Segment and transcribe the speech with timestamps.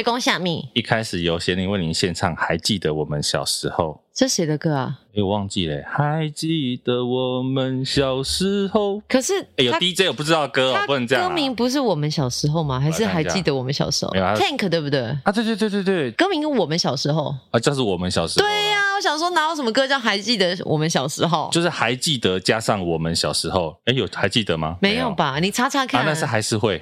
[0.00, 4.00] 被攻下面，一开始由贤玲为您献唱，还记得我们小时候。
[4.14, 4.98] 这谁的歌啊？
[5.14, 5.82] 哎，我忘记了。
[5.86, 9.02] 还记得我们小时候？
[9.06, 11.28] 可是，哎，有 DJ 我不知道歌哦，不能这样。
[11.28, 12.80] 歌名不是我们小时候吗？
[12.80, 15.00] 还是还记得我们小时候？Tank 对不对？
[15.22, 16.10] 啊，对对对对对。
[16.12, 18.46] 歌名跟我们小时候啊，就是我们小时候。
[18.46, 18.69] 对呀，
[19.00, 21.48] 我想说哪有什么歌叫还记得我们小时候？
[21.50, 23.74] 就是还记得加上我们小时候。
[23.86, 24.76] 哎，有还记得吗？
[24.82, 25.38] 没有吧？
[25.40, 26.02] 你查查看。
[26.02, 26.78] 啊，那是还是会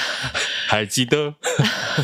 [0.68, 1.32] 还记得。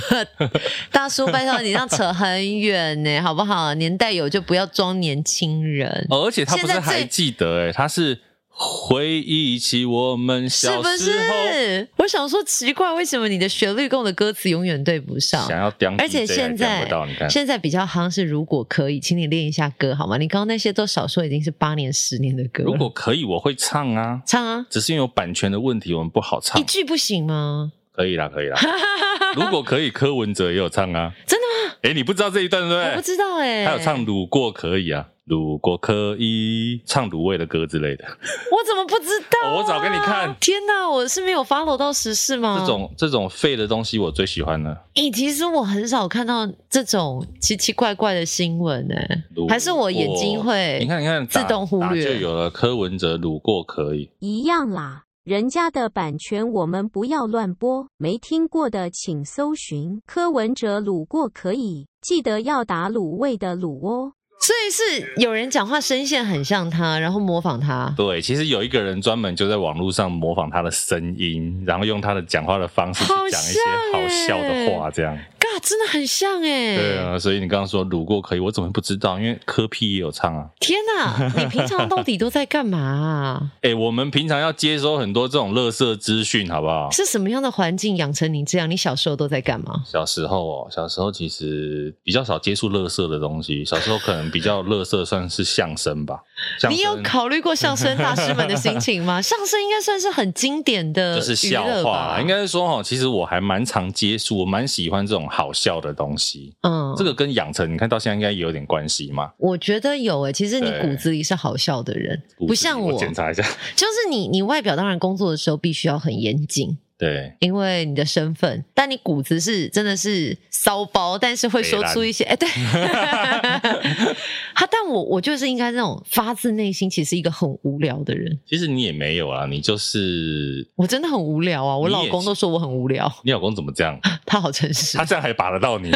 [0.91, 3.75] 大叔，拜托你这样扯很远呢，好不好？
[3.75, 4.63] 年代有就不要。
[4.63, 8.17] 要装年轻人，哦，而且他不是还记得哎，他是
[8.55, 10.97] 回忆起我们小时候。
[10.97, 11.89] 是不是？
[11.97, 15.47] 我想说奇怪，为什么你的旋律跟我的歌词永远对不上？
[15.49, 16.89] 想要点，而且现在
[17.29, 20.19] 现在比较夯是如果可以，请你练一下歌好吗？
[20.19, 22.63] 你刚刚那些都少说已经是八年、十年的歌。
[22.65, 26.61] 如果可以，我会唱啊，唱啊，只是因为有版权的问题，我们不好唱。
[26.61, 27.73] 一句不行吗？
[27.95, 28.59] 可以啦，可以啦。
[29.37, 31.13] 如果可以，柯文哲也有唱啊。
[31.27, 31.75] 真的吗？
[31.83, 32.91] 哎，你不知道这一段对不对？
[32.91, 33.65] 我不知道哎。
[33.65, 38.05] 他有唱《如果可以》啊，《如果可以》唱卤味的歌之类的。
[38.05, 39.55] 我怎么不知道啊？
[39.57, 40.35] 我找给你看。
[40.41, 42.59] 天哪，我是没有 follow 到时事吗？
[42.61, 44.71] 这种这种废的东西我最喜欢了。
[44.95, 50.79] 哎，其实我很少看到这种奇奇怪怪的新闻哎，还是我眼睛会？
[50.81, 55.05] 你看你看，自动忽略就有了柯文哲《如果可以》一样啦。
[55.25, 64.15] 人家的版权我们不要乱播，没听过的请搜寻柯文哲卤过可以，记得要打卤味的卤哦。
[64.41, 67.95] 所以是有人讲话声线很像他，然后模仿他。
[67.97, 73.61] 对，其实有一个人专门就在网络上模仿他的声音，然后用他的讲话的方式去讲一些
[73.93, 75.17] 好笑的话，这样。
[75.63, 76.77] 啊，真的很像哎！
[76.77, 79.19] 对啊，所以你刚刚说卤过可以，我怎么不知道？
[79.19, 80.49] 因为科 P 也有唱啊！
[80.61, 83.51] 天哪，你平常到底都在干嘛啊？
[83.63, 86.91] 哎，我们平常要接收很多这种垃圾资讯，好不好？
[86.91, 88.71] 是什么样的环境养成你这样？
[88.71, 89.83] 你小时候都在干嘛？
[89.87, 93.65] 小时候哦，小时候其实比较少接触垃圾的东西。
[93.65, 96.21] 小时候可能比较垃圾算是相声吧。
[96.69, 99.21] 你有考虑过相声大师们的心情吗？
[99.23, 102.19] 相声应该算是很经典的，就是笑话。
[102.21, 105.29] 应该是说哈，其实我还蛮常接触，我蛮喜欢这种。
[105.29, 109.33] 好笑的东西，嗯，这个跟养成，你看到现在应该也有点关系嘛？
[109.39, 112.99] 我觉得有诶、欸，其实你骨子里是好笑的人，不像我。
[112.99, 113.43] 检查一下，
[113.75, 116.79] 就是你，你外表当然工作的时候必须要很严谨。
[117.03, 122.47] 对，因为你的身份，但你骨子是真的是骚包，但是会说出一些哎，对，
[124.55, 128.39] 他， 但我我就是应该那种发自内心，其实一个很无聊的人。
[128.47, 133.13] 其实你也没有啊，你就是我真的很无聊啊，我老公都说我很无聊。
[133.25, 133.99] 你老公怎么这样？
[134.25, 135.91] 他好诚实，他这样还把得到你？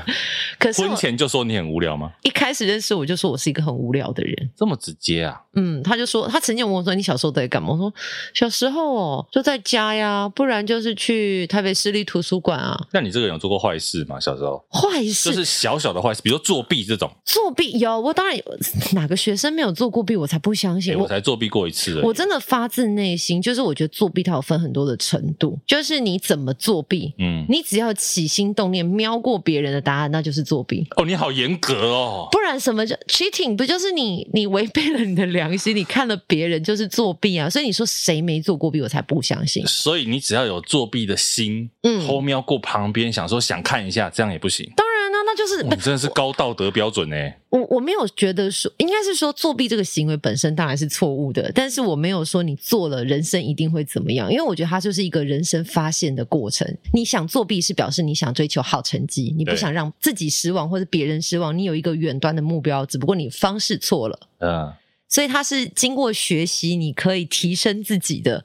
[0.58, 2.12] 可是婚前就说你很无聊吗？
[2.22, 5.38] 一开始认识我就说我是一个很无聊的人，这么直接啊？
[5.52, 7.68] 嗯，他就说他曾经问我说，你小时候在干嘛？
[7.72, 7.92] 我说
[8.32, 10.45] 小时候哦就在家呀，不。
[10.46, 12.80] 不然就是去台北市立图书馆啊。
[12.92, 14.20] 那你这个人有做过坏事吗？
[14.20, 17.10] 小时候坏事就是小小的坏事，比如说作弊这种。
[17.24, 18.44] 作弊有，我当然有。
[18.92, 20.14] 哪个学生没有做过弊？
[20.14, 20.92] 我才不相信。
[20.92, 22.00] 欸、我才作弊过一次。
[22.02, 30.86] 我真的发自内心，就是我觉得作弊它有分很多的程度，就是你怎么作弊，嗯，你只要起心动念瞄过别人的答案，那就是作弊。
[30.96, 32.28] 哦，你好严格哦。
[32.30, 33.56] 不然什么叫 cheating？
[33.56, 35.74] 不就是你 你违背了你的良心？
[35.74, 37.50] 你看了别人就是作弊啊。
[37.50, 39.66] 所以你说谁没做过弊，我才不相信。
[39.66, 44.68] 所以你只要有作弊的心，嗯，偷瞄过旁边，想说想看一下，这样也不行。
[44.74, 47.16] 当然了，那就是你真的是高道德标准呢。
[47.50, 56.66] 我我没有觉得说，应该是说作弊这个行为本身当然是错误的，但是我没有说你做了人生一定会怎么样，因为我觉得它就是一个人生发现的过程。
[56.92, 64.18] 你想作弊是表示你想追求好成绩，你不想让自己失望或者别人失望，你有一个远端的目标，只不过你方式错了。
[64.40, 64.72] 嗯。
[65.08, 68.44] 所以他是经过学习，你可以提升自己的，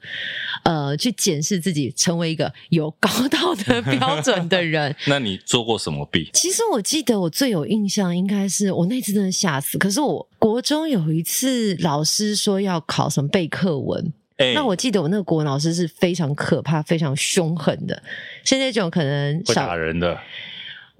[0.64, 4.94] 呃，去检视自己，成为一个有高道德 标准的人。
[5.06, 6.30] 那你做过什么弊？
[6.32, 9.76] 其实我记得我最有印象应该是我那次真的吓死。
[9.76, 18.02] 可是我国中有一次老师说要考什么背课文，欸、那我记得我那个国文老师是非常可怕、非常凶狠的，
[18.44, 20.18] 是那种可能会打人的。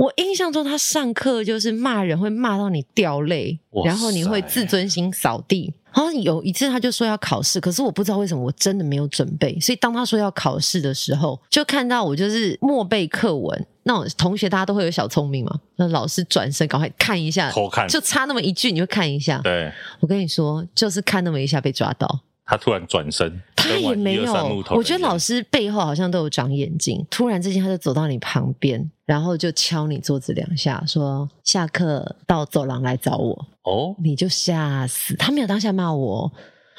[0.03, 5.73] 我印象中，他上课就是骂人，会骂到你掉泪，然后你会自尊心扫地。
[5.95, 9.57] 然后有一次，他就说要考试，可是我不知道为什么，我真的没有准备。
[9.61, 13.67] 所以当他说要考试的时候，就看到我就是默背课文。
[13.85, 19.39] 那种同学大家都会有小聪明嘛，那老师转身赶快看一下，偷看，就差那么一句，你就看一下。
[19.45, 22.21] 对，我跟你说，就是看那么一下被抓到。
[22.45, 24.33] 他突然转身，他也没有。
[24.71, 27.07] 我觉得老师背后好像都有长眼睛。
[27.11, 35.15] 突然之间，他就走到你旁边，然后就敲你桌子两下，说：“下课到走廊来找我。”哦，你就吓死。
[35.17, 36.33] 他没有当下骂我。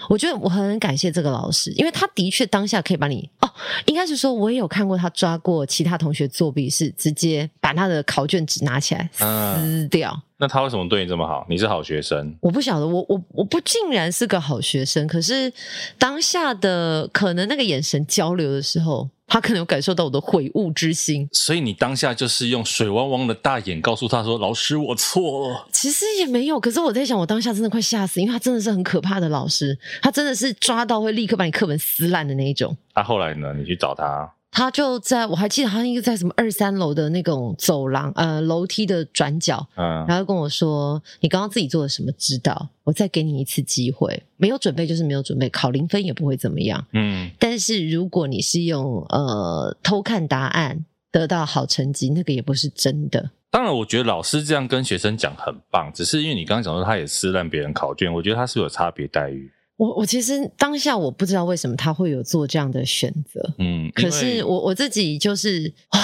[0.09, 3.49] 我觉得我很感谢这个老师，因为他的确当下可以把你哦，
[3.85, 10.11] 应该是说我也有看过他抓过其他同学作弊，是直接把他的考卷纸拿起来撕掉。
[10.11, 11.45] 嗯，那他为什么对你这么好？
[11.49, 12.35] 你是好学生？
[12.41, 15.51] 我不晓得，我我我不竟然是个好学生，可是
[15.97, 19.09] 当下的可能那个眼神交流的时候。
[19.27, 32.77] 他可能有感受到我的悔悟之心，所以你当下就是用水汪汪的大眼告诉他说：“老师，我错了。”其实也没有，可是我在想，我当下真的快吓死，因为他真的是很可怕的老师，他真的是抓到会立刻把你课本撕烂的那一种。
[32.95, 33.53] 那、啊、后来呢？
[33.53, 34.31] 你去找他。
[34.53, 42.11] 他就在我还记得，他应该在什么二三楼的那种走廊，呃，楼梯的转角，嗯，然后跟我说：“你刚刚自己做了什么？
[42.11, 42.69] 知道？
[42.83, 47.31] 我再给你一次机会，没有准备就是没有准备，考零分也不会怎么样，嗯。
[47.39, 53.31] 但是如果你是用呃偷看答案得到好成绩，那个也不是真的。
[53.49, 59.51] 当然，我觉得老师这样跟学生讲很棒，只是因为你刚刚讲说他也撕烂别人考卷，我觉得他是有差别待遇。”
[59.83, 65.99] 我我其实当下我不知道为什么他会有做这样的选择，嗯，可是我我自己就是啊，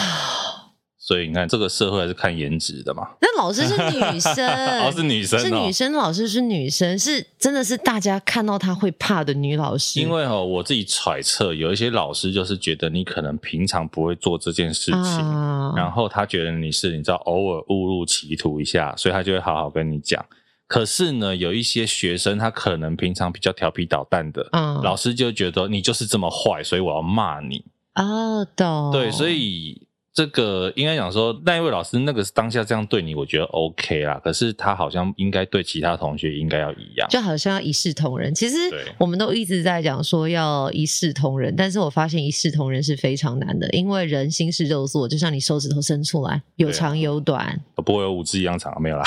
[0.98, 3.08] 所以你看这个社会还是看颜值的嘛。
[3.22, 4.46] 那老师是女生，
[4.86, 10.02] 哦，是女生，哦，是女生，老师是女生，是真的是大家看到她会怕的女老师。
[10.02, 20.26] 因为哦，我自己揣测，有一些老师就是觉得你可能平常不会做这件事情，啊，然后他觉得你是你知道偶尔误入歧途一下，所以他就会好好跟你讲。
[20.69, 27.66] 可是呢，有一些学生他可能平常比较调皮捣蛋的，嗯，老师就觉得你就是这么坏，所以我要骂你。
[27.95, 28.92] 哦，懂。
[28.94, 29.89] 对，所以。
[30.12, 34.20] 这个应该讲说，那一位老师那个当下这样对你，我觉得 OK 啦。
[34.24, 38.34] 可是他好像应该对其他同学应该要一样，就好像要一视同仁。
[38.34, 38.56] 其实
[38.98, 49.04] 我们都一直在讲说要一视同仁，但是我发现一视同仁是非常难的，因为人心是肉做，就像你手指头伸出来，有长有短，不会有五只一样长，没有啦，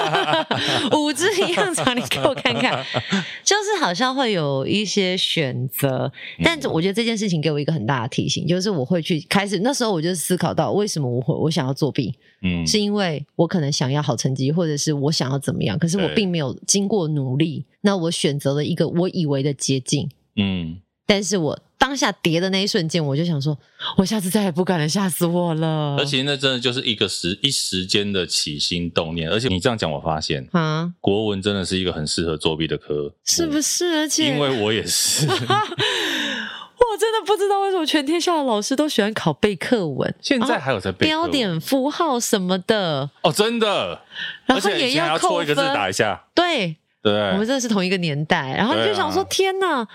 [0.96, 2.82] 五只一样长，你给我看看，
[3.44, 6.10] 就是好像会有一些选择。
[6.42, 10.56] 但我觉得这件事情给我一个很大的提醒，就是我会去开始那时候我就思考。
[10.56, 12.14] 到为什么我会我想要作弊？
[12.42, 15.78] 嗯，是因为我可能想要好成绩，或者是我想要怎么样？
[15.78, 20.08] 可是我并没有经过努力，那我选择了一个我以为的捷径。
[20.36, 23.56] 嗯，但是我当下跌的那一瞬间，我就想说，
[23.98, 25.96] 我下次再也不敢了，吓死我了。
[25.98, 29.28] 而且那真的就是一个时一时间的起心动念。
[29.30, 33.84] 而且你这样讲，我发现啊，国文真的是一个很适合作弊的科，是不是？
[33.96, 35.26] 而且因为我也是。
[36.78, 40.14] 我真的不知道为什么全天下的老师都喜欢考背课文。
[40.20, 44.00] 现在还有在背标点符号什么的哦，真的，
[44.44, 46.24] 然后也要扣，一个字打一下。
[46.34, 48.54] 对对，我们真的是同一个年代。
[48.56, 49.86] 然后你就想说，天哪，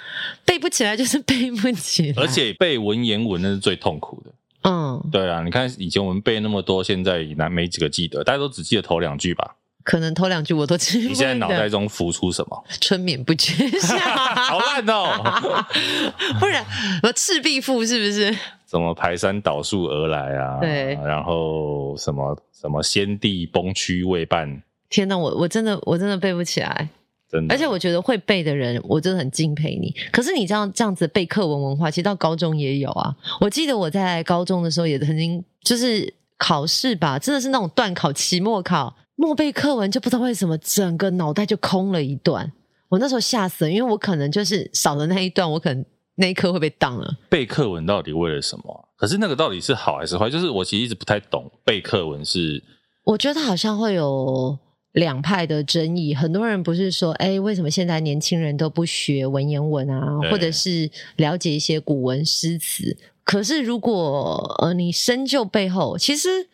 [0.45, 4.31] 背不起来就是背不起来，而且背文言文那是最痛苦的。
[4.63, 8.23] 嗯，对啊，你看以前我们背那么多，现在难没几个记得？
[8.23, 9.55] 大家都只记得头两句吧。
[9.83, 11.09] 可能头两句我都记不。
[11.09, 12.63] 你现在脑袋中浮出什么？
[12.79, 15.65] 春眠不觉晓， 好烂哦！
[16.39, 16.65] 不然
[17.03, 18.35] 我赤壁赋是不是？
[18.67, 20.59] 什么排山倒树而来啊？
[20.61, 24.61] 对，然后什么什么先帝崩区未半？
[24.89, 26.87] 天哪，我我真的我真的背不起来，
[27.29, 27.53] 真的。
[27.53, 29.93] 而且我觉得会背的人，我真的很敬佩你。
[30.11, 33.13] 可是你这样这样子背课文文化，其实到高中也有啊。
[33.41, 38.95] 我记得我在高中的时候也曾经就是考试吧，真的是那种段考、期末考。
[39.21, 42.51] 默背课文就不知道为什么整个脑袋就空了一段，
[42.89, 45.85] 我那时候吓死了，因为我可能就是少了那一段，我可能
[46.15, 47.07] 那一科会被当了。
[47.29, 48.89] 背课文到底为了什么？
[48.97, 50.27] 可是那个到底是好还是坏？
[50.27, 52.63] 就是我其实一直不太懂背课文是。
[53.03, 54.57] 我觉得好像会有
[54.93, 62.97] 两派的争议，很多人不是说，哎，为什么现在年轻人都不学文言文啊，或者是了解一些古文诗词？
[63.23, 66.49] 可是如果呃你深究背后，其实。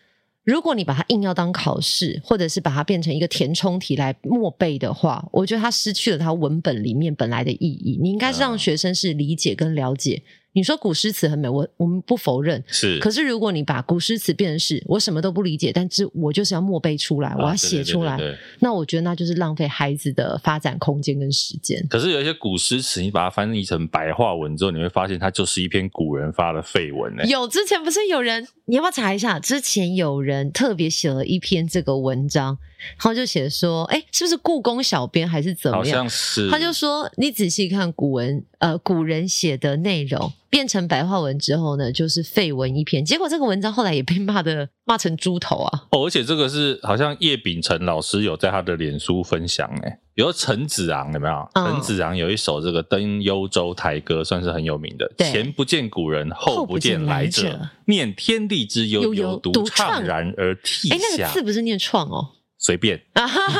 [0.48, 8.00] 如果你把它硬要当考试，或者是把它变成一个填充题来默背的话，我觉得它失去了它文本里面本来的意义。
[8.02, 10.24] 你应该是让学生是理解跟了解。
[10.58, 12.64] 你说古诗词很美，我我们不否认。
[12.66, 21.86] 是，可是如果你把古诗词变成是我什么都不理解，但是我就是要默背出来，我要写出来，啊、对对对对对，那我觉得那就是浪费孩子的发展空间跟时间。
[21.88, 27.24] 可是有一些古诗词，你把它翻译成白话文之后，你会发现它就是一篇古人发的废文呢。
[27.26, 29.40] 有之前不是有人，你要不要查一下？
[29.40, 32.58] 之前有人特别写了一篇这个文章。
[32.98, 35.98] 然后就写说，哎，是不是故宫小编还是怎么样？
[35.98, 36.50] 好像是。
[36.50, 43.04] 他就说，你仔细看古文，呃，古人写的内容变成白话文之后呢，就是废文一篇。
[43.04, 45.84] 结果这个文章后来也被骂的骂成猪头啊！
[45.92, 51.50] 哦，而且这个是好像叶秉辰老师有在他的脸书分享，哎，比如陈子昂有没有？
[51.56, 55.12] 陈、嗯、子昂有一首这个《登幽州台歌》，算是很有名的。
[55.18, 60.96] 前不见古人，后不见来者，来者念天地之悠悠，独怆然而涕下。
[60.96, 62.30] 哎，那个字不是念创哦。
[62.58, 63.02] 随便。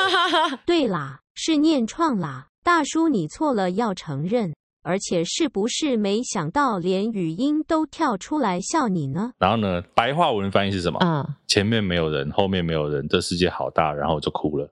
[0.66, 4.54] 对啦，是念创啦，大叔你错了，要承认。
[4.84, 9.32] 而且是不是没想到连语音都跳出来笑你呢？
[9.38, 10.98] 然后呢，白话文翻译是什么？
[11.04, 14.70] 嗯，前面没有人，后面没有人，这世界好大，然后我就哭了。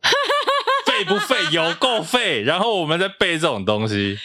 [0.86, 1.36] 废不废？
[1.51, 2.41] 有够废！
[2.44, 4.17] 然后我们在背这种东西，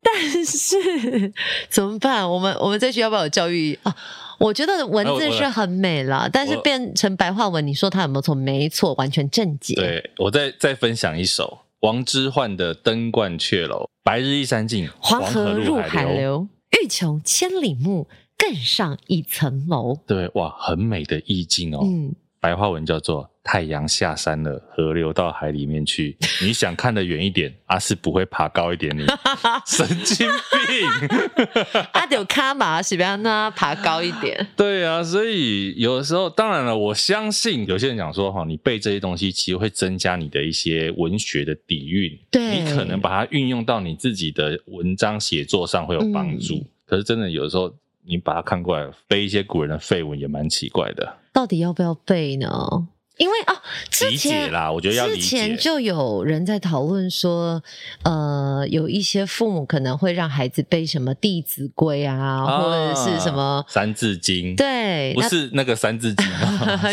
[0.02, 1.32] 但是
[1.68, 2.28] 怎么办？
[2.28, 3.94] 我们我们在学校要不要有教育啊？
[4.38, 8.34] 我觉得文字是很美了，但是变成白话文，你说它有没有错？
[8.34, 9.74] 没错，完全正解。
[9.74, 16.48] 对，我再再分享一首王之涣的《登鹳雀楼》：白日依山尽，黄河入海流。
[16.82, 19.98] 欲穷千里目，更上一层楼。
[20.06, 21.80] 对，哇，很美的意境哦。
[21.84, 22.14] 嗯。
[22.40, 26.16] 白话文叫做太阳下山了，河流到海里面去。
[26.40, 29.08] 你想看得远一点，阿、啊、是不会爬高一点你，你
[29.66, 31.86] 神经病。
[31.92, 34.48] 阿丢卡马是不要让他爬高一点。
[34.56, 42.18] 对啊，所以有的时候，当然了，我相信有些人讲说哈，你背这些东西，其实会增加你的一些文学的底蕴。
[42.30, 46.54] 对，你可能把它运用到你自己的文章写作上会有帮助。
[46.54, 47.74] 嗯、可是真的有的时候。
[48.02, 51.16] 你把它看过来，背一些古人的废文也蛮奇怪的。
[51.32, 52.88] 到底要不要背呢？
[53.20, 53.54] 因为哦，
[53.90, 55.20] 之前啦，我觉得要理解。
[55.20, 57.62] 之前就有人在讨论说，
[58.02, 64.54] 呃，有一些父母可能会让孩子背什么《弟子规》啊，啊，或者是什么《三字经》。
[64.56, 66.26] 对，不是那个《三字经》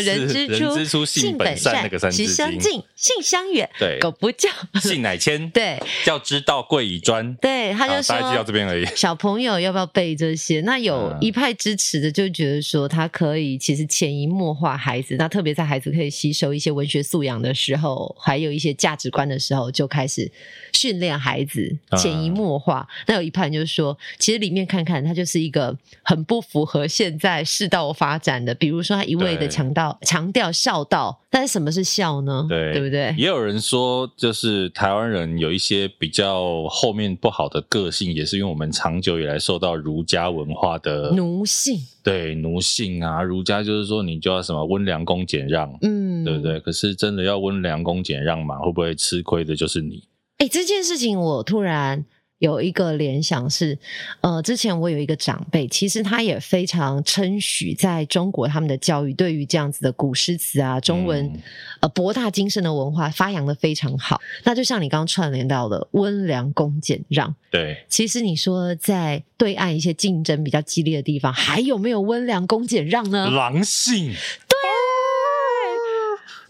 [0.04, 2.26] 人之初，人之初性本善，那个《三字经》。
[2.28, 3.66] 习相近，性相远。
[3.78, 4.50] 对，苟不教，
[4.82, 5.48] 性乃迁。
[5.48, 7.34] 对，教之道贵以专。
[7.36, 8.84] 对，他就说大概就到这边而已。
[8.94, 10.60] 小朋友要不要背这些？
[10.60, 15.16] 那有一派支持的，就觉得说他可以，其实潜移默化孩子。
[15.18, 16.98] 那特别在孩子可以吸收一些文学。
[17.00, 20.30] 素养的时候，还有一些价值观的时候，就开始
[20.72, 22.86] 训练孩子潜移默化。
[22.90, 28.52] 嗯、那有一派人就是说，其实里面看看，他就是一个很不符合现在世道发展的。
[28.54, 32.46] 比如说，他一味的强调强调孝道，但是什么是孝呢？
[32.48, 33.14] 对，对不对？
[33.18, 41.78] 也有人说，就是台湾人有一些比较后面不好的个性，也是因为我们长久以来受到儒家文化的奴性。
[42.02, 46.58] 对，奴性啊，儒家就是说你就要什么温良恭俭让，嗯，对不对？
[46.60, 50.04] 可是真的要温良恭俭让嘛，会不会吃亏的就是你？
[50.38, 52.06] 哎，这件事情我突然。
[52.38, 53.76] 有一个联想是，
[54.20, 61.40] 呃，之前我有一个长辈，其实他也非常称许在中国他们的教育对于这样子的古诗词啊，中文、嗯、
[61.80, 64.20] 呃博大精深的文化发扬的非常好。
[64.44, 73.28] 那就像你刚刚串联到的温良恭俭让，对，其实你说在对岸一些竞争比较激烈的地方，还有没有温良恭俭让呢？
[73.30, 74.14] 狼性。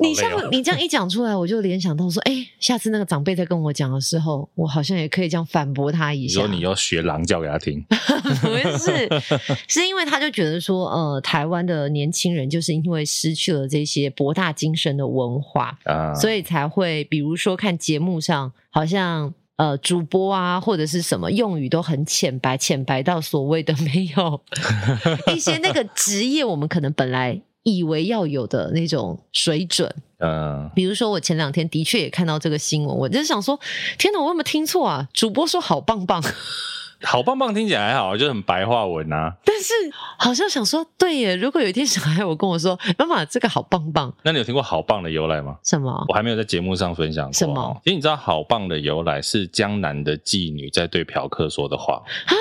[0.00, 6.40] 你像你这样一讲出来，我就联想到说，哎、欸，下次那个长辈在跟我讲的时候，我好像也可以这样反驳他一下。
[6.42, 9.08] 你说你要学狼叫给他听， 不是，
[9.66, 24.40] 是因为他就觉得说，呃，台湾的年轻人就是因为失去了这些博大精深的文化啊，所以才会，比如说看节目上，好像呃主播啊或者是什么用语都很浅白，浅白到所谓的没有
[25.34, 27.40] 一些那个职业，我们可能本来。
[27.76, 33.58] 以为要有的那种水准，嗯，比如说我前两天的确也看到这个新闻，我就想说，
[33.98, 35.08] 天哪，我有没有听错啊？
[35.12, 36.22] 主播说好棒棒，
[37.02, 39.36] 好棒棒听起来还好，就很白话文啊。
[39.44, 39.72] 但是
[40.18, 45.56] 好像想说，对耶，如果有一天小孩我跟我说，妈妈这个好棒棒，那你有听过好棒的由来吗？
[45.62, 46.04] 什么？
[46.08, 47.32] 我还没有在节目上分享过。
[47.32, 47.80] 什么？
[47.84, 52.34] 其实你知道好棒的由来是江南的妓女在对嫖客说的话啊。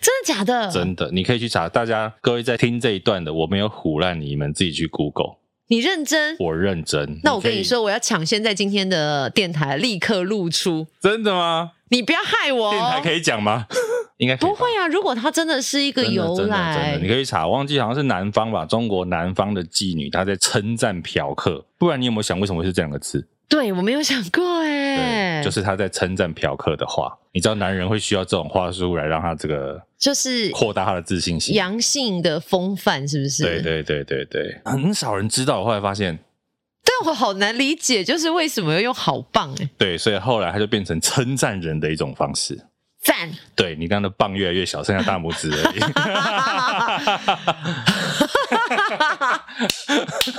[0.00, 0.70] 真的假的？
[0.70, 1.68] 真的，你可以去查。
[1.68, 5.36] 大家各位在听这一段的，我没有唬烂你们，自己去 Google。
[5.68, 6.36] 你认真？
[6.40, 7.20] 我认真。
[7.22, 10.86] 那我跟你说，我要抢先在今天的电台立刻露出。
[11.00, 11.72] 真的吗？
[11.90, 12.70] 你不要害我。
[12.72, 13.66] 电台可以讲吗？
[14.18, 14.86] 应该不会啊。
[14.88, 21.64] 如果它真的是一个由来，你可以查，忘记好像是南方吧，中国南方的妓女，她在称赞嫖客。
[21.78, 23.26] 不然你有没有想，为什么会是这两个字？
[23.50, 33.42] 对，我没有想过哎，就是他在称赞嫖客的话，你知道男人会需要这种话术来让他这个就是扩大他的自信心，阳性的风范是不是？
[33.42, 36.16] 对对对对对，很少人知道，我后来发现，
[36.84, 39.68] 但我好难理解，就是为什么要用好棒哎？
[39.76, 42.56] 对，所以后来他就变成称赞人的一种方式，
[43.02, 43.28] 赞。
[43.56, 45.80] 对，你刚刚的棒越来越小，剩下大拇指而已。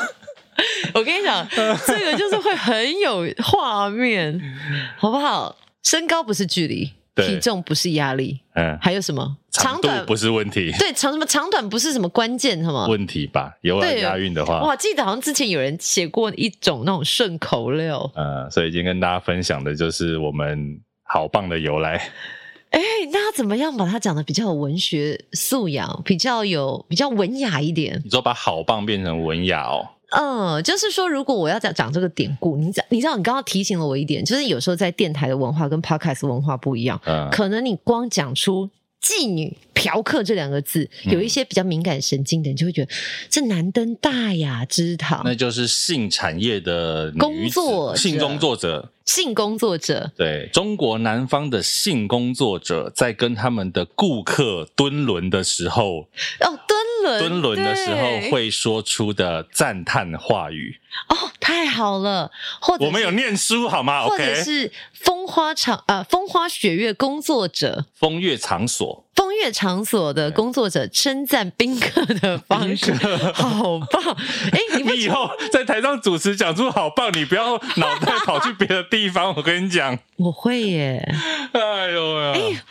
[0.93, 4.39] 我跟你讲，这个就是会很有画面，
[4.97, 5.55] 好不好？
[5.83, 9.37] 身高不是距离，体重不是压力，嗯，还有什么？
[9.51, 13.51] 长短不是问题，对，长什么长短不是什么关键，什么问题吧？
[13.61, 22.01] 有来押韵的话，哇，记得好像之前有人写过一种那种顺口溜，嗯，所以今天跟大家分享的就是我们好棒的由来。
[22.71, 22.79] 哎，
[23.11, 27.99] 那要怎么样把它讲的比较有文学素养，比较有比较文雅一点？
[28.05, 29.85] 你说把好棒变成文雅哦？
[30.11, 38.69] 嗯，就是说，如果我要讲讲这个典故，你讲，你知道，你刚刚提醒了我一点，就是有时候在电台的文化跟 podcast 文化不一样，嗯，可能你光讲出。
[39.01, 42.91] 妓女、嫖客这两个字，有一些比较敏感神经的人就会觉得
[43.31, 45.23] 这难登大雅之堂。
[45.25, 50.11] 那就是性产业的工作性工作者，性工作者。
[50.15, 56.01] 对，中国南方的性工作者在跟他们的顾客蹲轮的时候，
[56.41, 56.59] 哦，
[57.03, 60.79] 敦伦，敦伦的时候会说出的赞叹话语。
[61.07, 62.29] 哦，太好了！
[62.59, 64.03] 或者我们有念书好吗？
[64.03, 72.93] 或者是风花场呃，风花雪月工作者，风月场所，风月场所的工作者称赞宾客的方式，
[73.33, 74.03] 好棒！
[74.51, 79.33] 哎，你，你以后在台上主持讲出好棒，你不要脑袋跑去别的地方。
[79.37, 81.15] 我跟你讲， 我会耶！
[81.53, 82.33] 哎呦呀！
[82.35, 82.61] 哎，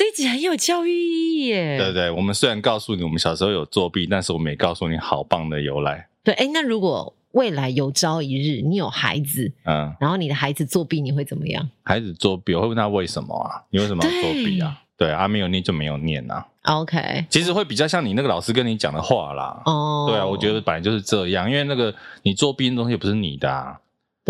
[0.00, 1.76] 这一集很有教育意义耶！
[1.76, 6.08] 对对，我们虽然告诉你我们小时候有作弊，但是我们也告诉你好棒的由来。
[6.24, 7.14] 对，哎，那如果。
[7.32, 11.70] 未来有朝一日，你有孩子，嗯，然后你的孩子作弊，你会怎么样？
[11.84, 13.62] 孩子作弊，我会问他为什么啊？
[13.70, 14.82] 你为什么要作弊啊？
[14.96, 16.44] 对，对啊，没有念就没有念啊。
[16.64, 19.62] OK，其实会比较像你那个老师跟你讲的话啦。
[19.64, 23.78] 哦，对啊，我觉得本来就是这样，因为那个你作弊的东西也不是你的啊。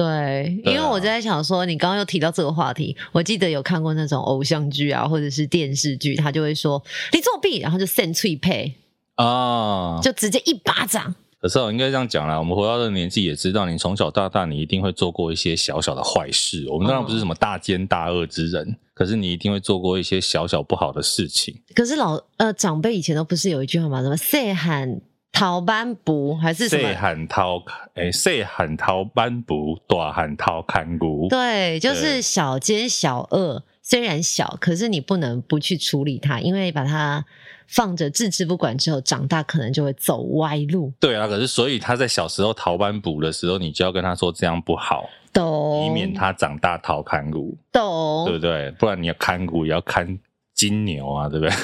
[0.00, 6.82] 对，因为我在想说，你刚刚又提到这个话题，我记得有看过那种偶像剧啊，或者是电视剧，他就会说
[7.12, 8.74] 你作弊，然后就 send 退配
[9.16, 11.14] 啊，就直接一巴掌。
[11.38, 16.66] 可是我应该这样讲啦，我们活到这个年纪也知道，你从小到大你一定会做过一些小小的坏事。
[16.70, 21.54] 我们当然不是什么大奸大恶之人，嗯、可是你一定会做过一些小小不好的事情。
[21.74, 24.02] 可是老呃长辈以前都不是有一句话吗？
[24.02, 25.00] 什么“细汉
[25.32, 27.62] 偷扳不”还是什么“细汉偷
[27.94, 31.28] 哎细汉偷扳不，大汉偷看骨”？
[31.30, 37.24] 对，就是小奸小恶，虽然小，可是你不能不去处理它，因为把它。
[37.72, 40.92] 放着置之不管之后，长大可能就会走歪路。
[40.98, 45.86] 对啊，可是所以他在小时候逃班补的时候，你就要跟他说这样不好，懂？
[45.86, 48.24] 以免他长大逃看骨，懂？
[48.24, 48.72] 对不对？
[48.72, 50.18] 不然你要看骨也要看。
[50.60, 51.54] 金牛啊，对不对？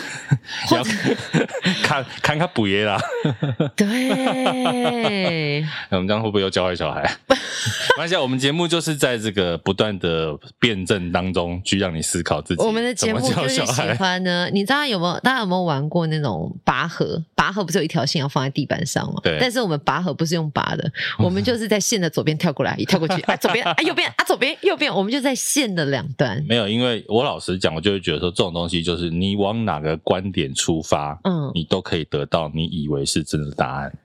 [0.75, 0.83] 要
[1.83, 2.99] 看看看补爷啦。
[3.77, 7.03] 对， 我们这样会不会又教坏小孩？
[7.29, 12.63] 没关系，我们节目就是在这个不断的辩证当中去让你思考自己。
[12.63, 14.49] 我们的节目就是喜欢呢。
[14.51, 15.21] 你知道有没有？
[15.21, 17.23] 大家有没有玩过那种拔河？
[17.35, 19.21] 拔河不是有一条线要放在地板上吗？
[19.23, 19.37] 对。
[19.39, 26.43] 但是我们拔河不是用拔的，我们就是在线的左边跳过来，一跳过去 啊，左边啊，右边啊，左边右边，我们就在线的两端。
[26.49, 28.86] 没有，因为我老实讲，我就会觉得说这种东西。
[28.87, 33.99] 就是你往哪个观点出发，嗯，你都可以得到你以为是真的答案。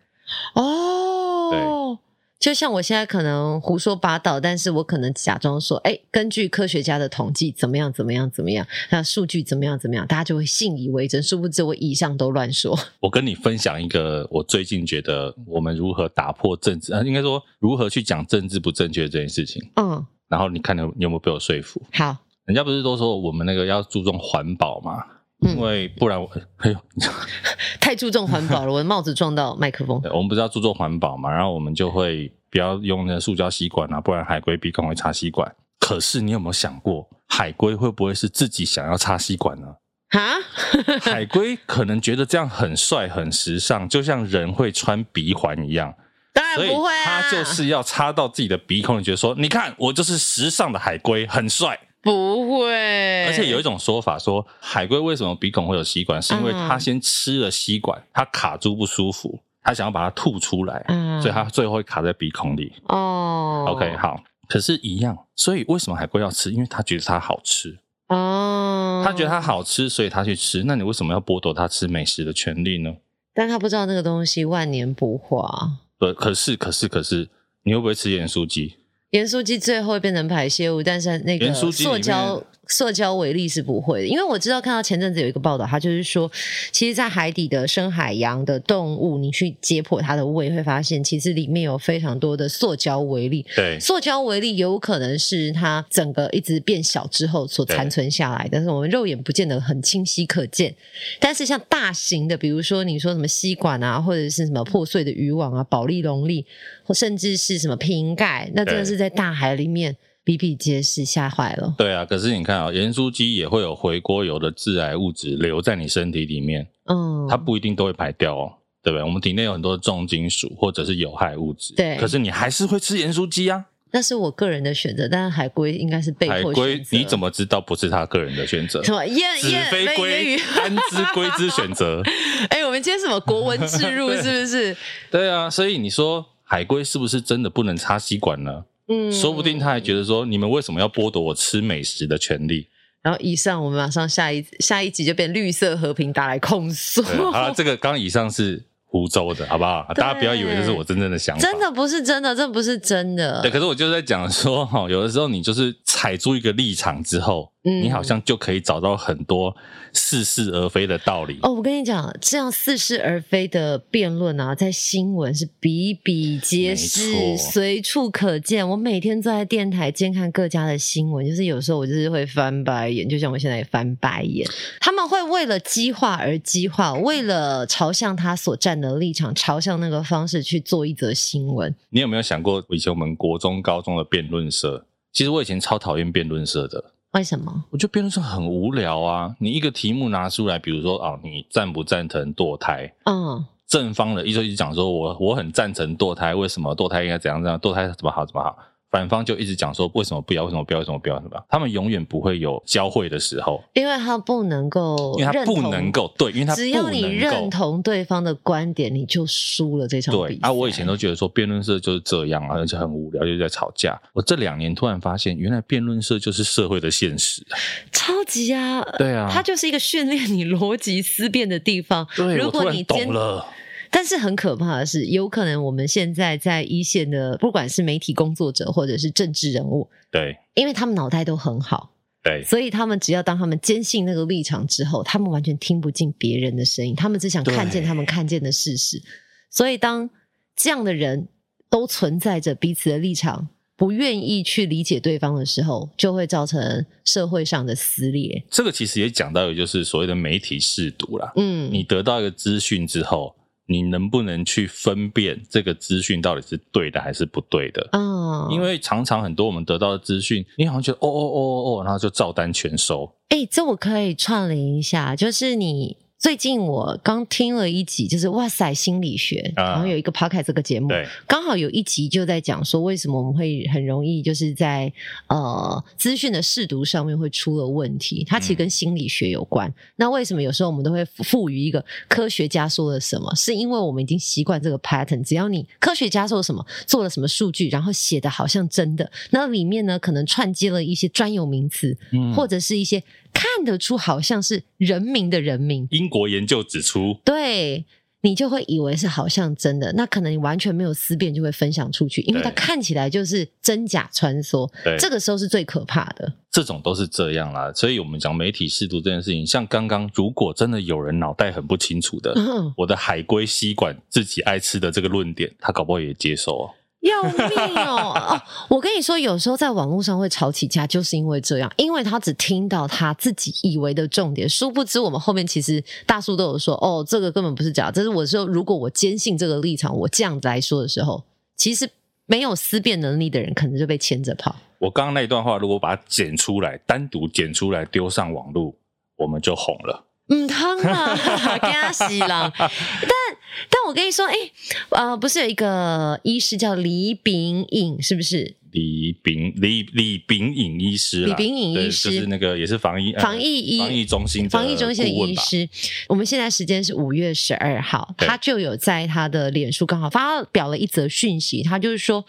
[0.56, 2.00] 哦，对，
[2.39, 11.22] 就像我现在可能胡说八道，但是我可能假装说，哎，根据科学家的统计，怎么样，怎么样，怎么样，那数据怎么样，怎么样，大家就会信以为真。
[11.22, 12.76] 殊不知我以上都乱说。
[13.00, 19.62] 我跟你分享一个，我最近觉得我们如何打破政治，啊，应该说如何去讲政治不正确这件事情。
[19.76, 21.82] 嗯，然后你看你有没有被我说服？
[21.94, 22.17] 好。
[22.52, 25.02] 人家不是都说我们那个要注重环保吗？
[25.40, 26.78] 因为不然我哎呦，
[27.80, 30.02] 太注重环保了，我的帽子撞到麦克风。
[30.14, 35.50] 我们不是要注重环保嘛，然后我们就会不要用那个塑胶吸管啊，不然海龟鼻孔会插吸管。
[35.80, 39.68] 可是你有没有想过，海龟会不会是自己想要插吸管呢？
[40.10, 40.36] 啊？
[41.02, 45.94] 海龟可能觉得这样很帅、很时尚，就像人会穿鼻环一样。
[46.34, 51.80] 当然不会啊，他就是要插到自己的鼻孔，你觉得说，你看我就是时尚的海龟，很帅。
[52.02, 60.84] 不会，而且有一种说法说，海龟为什么鼻孔会有吸管，是因为它先吃了吸管，它卡住不舒服，它想要把它吐出来，
[61.22, 62.74] 所以它最后会卡在鼻孔里。
[62.88, 66.52] 哦，OK，好，可是，一样，所以为什么海龟要吃？
[66.52, 67.78] 因为它觉得它好吃。
[68.08, 70.64] 哦，嗯，他觉得它好吃，所以它去吃。
[70.64, 72.94] 那你为什么要剥夺它吃美食的权利呢？
[73.34, 75.78] 但他不知道那个东西万年不化。
[75.98, 77.30] 对，可是可是可是，
[77.64, 78.76] 你会不会吃盐酥鸡？
[79.12, 86.32] 盐酥鸡最后会变成排泄物，但是那个塑胶塑胶微粒是不会的，因为我知道看到前阵子有一个报道，它就是说，
[86.71, 93.45] 其实，在海底的深海洋的动物，你去解剖它的胃，会发现其实里面有非常多的塑胶微粒。
[93.56, 100.74] 对，塑胶微粒有可能是它整个一直变小之后所残存下来，但是我们肉眼不见得很清晰可见。
[101.19, 106.45] 但是像大型的，比如说你说什么吸管啊，或者是什么破碎的渔网啊、保丽龙粒，
[106.84, 109.97] 或甚至是什么瓶盖，那真的是在大海里面。
[110.24, 111.74] 比比皆是，吓坏了。
[111.78, 118.54] 对啊，可是你看啊、哦，盐酥鸡也会有回锅油的致癌物质留在你身体里面，嗯，它不一定都会排掉哦，
[118.84, 119.04] 对不对？
[119.04, 121.98] 我们体内有很多重金属或者是有害物质，对。
[121.98, 123.66] 可是你还是会吃盐酥鸡啊？
[123.94, 126.36] 那是我个人的选择，但是海龟应该是被迫。
[126.36, 128.82] 海龟你怎么知道不是他个人的选择？
[128.86, 129.06] 什么？
[129.06, 132.02] 燕燕子非龟，安知龟之选择？
[132.50, 134.78] 哎、欸，我们今天什么国文置入 是不是？
[135.10, 138.64] 对啊，所以你说海龟是不是真的不能插吸管呢？
[138.92, 142.68] 嗯，说不定他还觉得说，你们为什么要剥夺我吃美食的权利？
[143.02, 147.02] 然后以上我们马上下一下一集就变绿色和平打来控诉。
[147.02, 149.88] 好了，这个刚以上是湖州的，好不好？
[149.96, 153.42] 大家不要以为这是我真正的想法，真的不是真的，这不是真的。
[153.42, 157.52] 对，可是我就在讲说，哈，有的时候你就是踩住一个立场之后。
[157.63, 159.56] 嗯，你好像就可以找到很多
[159.93, 161.54] 似是而非的道理哦。
[161.54, 168.67] 我跟你讲，这样似是而非的辩论啊，在新闻是比比皆是，随处可见。
[168.67, 174.47] 我每天坐在电台监看各家的新闻，就是有时候我就是会翻白眼，就像我现在也翻白眼。
[174.80, 181.76] 他们会为了激化而激化，为了朝向他所站的立场，朝向那个方式去做一则新闻。
[181.91, 184.84] 你有没有想过，以前我们国中、高中的辩论社？
[185.13, 186.93] 其实我以前超讨厌辩论社的。
[187.12, 187.63] 为什么？
[187.69, 189.36] 我觉得辩论赛很无聊啊！
[189.39, 192.93] 你一个题目拿出来，比如说啊，你赞不赞成堕胎？
[193.04, 197.60] 嗯，正方的一直一直讲说我我很赞成堕胎，为什么堕胎应该怎样怎样？
[197.60, 198.58] 堕胎怎么好怎么好？
[198.92, 200.44] 反方就一直讲说为什么不要？
[200.44, 200.80] 为什么不要？
[200.80, 201.16] 为什么不要？
[201.16, 201.46] 什么？
[201.50, 210.40] 他们永远不会有交汇的时候，因为他不能够，因为他不能够对，因为他只要你认同对方的观点，你就输了这场比赛。
[210.40, 213.98] 对啊，我以前都觉得说辩论社就是这样啊，而且很无聊，就在吵架。
[214.12, 217.42] 我这两年突然发现，原来辩论社就是社会的现实，
[217.94, 222.06] 超级啊，对啊，它就是一个训练你逻辑思辨的地方。
[222.16, 223.46] 对，如果你懂了。
[223.94, 231.92] 但是很可怕的是，有可能我们现在在一线的，不管是媒体工作者或者是政治人物，对，因为他们脑袋都很好，
[232.24, 239.04] 对，所以他们只要当他们坚信那个立场之后，他们完全听不进别人的声音，他们只想看见他们看见的事实。
[239.50, 240.10] 所以当
[240.56, 241.28] 这样的人
[241.70, 248.42] 都存在着彼此的立场，不愿意去理解对方的时候，就会造成社会上的撕裂。
[248.50, 251.34] 这个其实也讲到，也就是所谓的媒体试读啦。
[251.36, 253.36] 嗯，你得到一个资讯之后。
[253.72, 257.90] 你能不能去分辨这个资讯到底是对的还是不对的？
[257.94, 263.16] 嗯，因为常常很多我们得到的资讯，你好像觉得哦哦哦哦哦，然后就照单全收。
[263.30, 265.98] 诶，这我可以串联一下，就是你。
[266.22, 274.94] 最近我刚听了一集，就是哇塞心理学，然后有一个 podcast 这个节目，对，刚好有一集就在讲说为什么我们会很容易就是在
[275.26, 279.68] 呃资讯的识读上面会出了问题，它其实跟心理学有关。
[279.68, 279.74] 嗯。
[279.96, 283.34] 那为什么有时候我们都会赋予一个科学家说了什么？
[283.36, 293.04] 是因为我们已经习惯这个 pattern，只要你科学家说了什么，做了什么数据，然后写的好像真的，那里面呢可能串接了一些专有名词，嗯，或者是一些。
[293.34, 295.88] 看得出好像是人民的人民。
[295.91, 297.86] 英国研究指出，对，
[298.22, 304.70] 你就会以为是好像真的，那可能你完全没有思辨就会分享出去，因为它看起来就是真假穿梭。
[304.84, 306.34] 对，这个时候是最可怕的。
[306.52, 316.70] 这种都是这样啦，所以我们讲媒体试读这件事情，像刚刚如果真的有人脑袋很不清楚的，嗯、我的海龟吸管自己爱吃的这个论点，他搞不好也接受哦。
[317.02, 318.14] 要命哦！
[318.16, 331.24] 哦，我跟你说，有时候在网络上会吵起架，就是因为这样，因为他只听到他自己以为的重点，殊不知我们后面其实大叔都有说，哦，这个根本不是假，这是我说，如果我坚信这个立场，我这样子来说的时候，
[331.56, 331.90] 其实
[332.28, 334.56] 没有思辨能力的人，可能就被牵着跑。
[334.78, 338.74] 我刚刚那一段话，如果把它剪出来，单独剪出来丢上网络，
[339.18, 340.06] 我们就红了。
[340.30, 341.16] 嗯，汤啊，
[341.60, 342.28] 惊死人！
[342.28, 343.31] 但
[343.70, 344.52] 但我跟你说，哎、欸，
[344.90, 348.56] 呃，不是有一个医师叫李炳颖，是不是？
[348.72, 355.68] 李炳李李炳颖医师，李炳颖医师就是那个也是防疫防疫医、呃、防疫中心防疫中心的医师。
[356.08, 362.26] 我们现在时间是五月十二号，他就有在他的脸书刚好发表了一则讯息，他就是说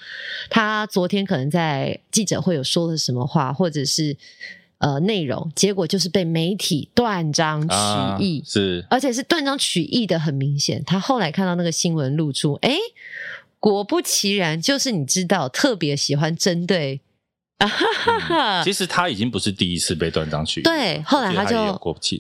[0.51, 4.17] 他昨天可能在记者会有说了什么话，或者是。
[4.83, 7.75] 呃内容，结果就是被媒体断章取
[8.23, 10.83] 义，啊、是，而且是断章取义的很明显。
[10.85, 12.77] 他后来看到那个新闻露出，哎，
[13.61, 17.01] 果不其然，就是你知道，特别喜欢针对。
[17.63, 20.65] 嗯、其实他已经不是第一次被断章取义。
[20.65, 21.55] 对，后来他就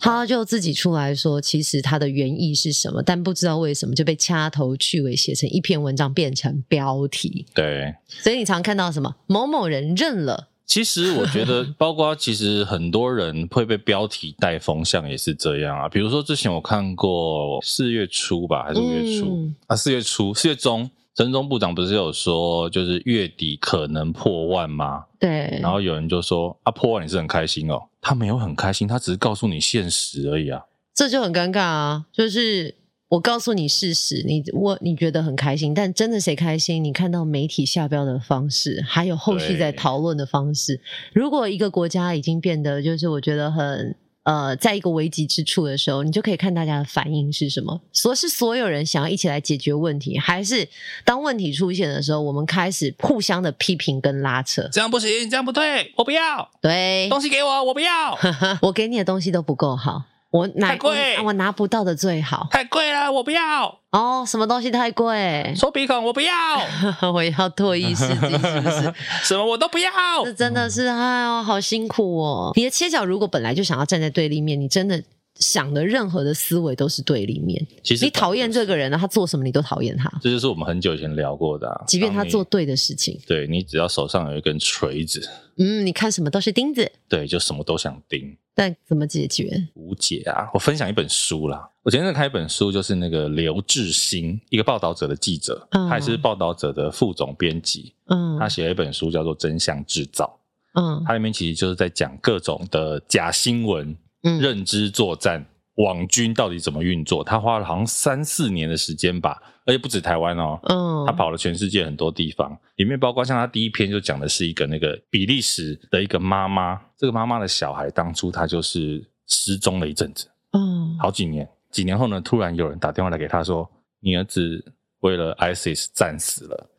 [0.00, 7.44] 他，他就自己出来说，其实他的原意是什么，但不知道为什么就被掐头去尾写成一篇文章，变成标题。
[7.52, 10.50] 对，所以你常看到什么某某人认了。
[10.72, 15.86] 其实我觉得， 包括其实很多人会被标题带风向，也是这样啊。
[15.86, 19.76] 比如说之前我看过四月初吧，还是五月初、嗯、啊？
[19.76, 20.90] 四月初，四月中。
[21.14, 25.04] 陈时中部长不是有说，就是月底可能破万吗？
[25.20, 25.58] 对。
[25.60, 27.78] 然后有人就说啊，破万你是很开心哦？
[28.00, 30.62] 他没有很开心，他只是告诉你现实而已啊。
[30.94, 32.06] 这就很尴尬啊！
[32.10, 32.74] 就是
[33.12, 36.82] 我告诉你事实，你我你觉得很开心，但真的谁开心？
[36.82, 40.80] 你看到媒体下标的方式，还有后续在讨论的方式。
[41.12, 43.94] 如果一个国家已经变得，就是我觉得很。
[44.24, 47.80] 呃，在一个危急之处的时候，你就可以看大家的反应是什么。
[47.92, 50.68] 所是所有人想要一起来解决问题，还是
[51.04, 54.62] 当问题出现的时候，我们开始互相的批评跟拉扯？
[54.70, 56.48] 这样不行，这样不对，我不要。
[56.60, 58.16] 对，东西给我，我不要。
[58.62, 60.04] 我给你的东西都不够好。
[60.32, 62.48] 我拿太贵，我，我拿不到的最好。
[62.50, 63.78] 太贵了，我不要。
[63.90, 65.52] 哦，什么东西太贵？
[65.54, 66.32] 说鼻孔，我不要。
[67.12, 68.94] 我要脱衣试剂，是不是？
[69.22, 69.90] 什么我都不要。
[70.24, 72.50] 这真的是哎呦，好辛苦哦。
[72.56, 75.02] 你的切角如果本来就想要站在对立面，你真的
[75.42, 77.66] 想的任何的思维都是对立面。
[77.82, 80.10] 其实你讨厌这个人呢，他做什么你都讨厌他。
[80.22, 81.84] 这就是我们很久以前聊过的啊。
[81.86, 85.28] 即便他做对的事情，对，你只要手上有一根锤子，
[85.58, 88.34] 嗯，你看什么都是钉子，对，就什么都想钉。
[88.54, 89.68] 但怎么解决？
[89.74, 90.48] 无解啊！
[90.52, 91.68] 我分享一本书啦。
[91.82, 97.94] 我前阵子看一本书，就是那个刘志新，一个报道者的记者，嗯、他也是报道者的副总编辑。
[98.08, 100.38] 嗯，他写了一本书，叫做《真相制造》。
[100.80, 105.44] 嗯，它里面其实就是在讲各种的假新闻、嗯、认知作战。
[105.76, 107.24] 网军到底怎么运作？
[107.24, 123.66] 他花了好像三四年的时间吧，而且不止台湾哦，嗯，他跑了全世界很多地方，里面包括像他第一篇就讲的是一个那个比利时的一个妈妈，这个妈妈的小孩当初他就是失踪了一阵子，嗯，好几年，几年后呢，突然有人打电话来给他说，
[123.98, 124.62] 你儿子
[125.00, 126.70] 为了 ISIS 战死了，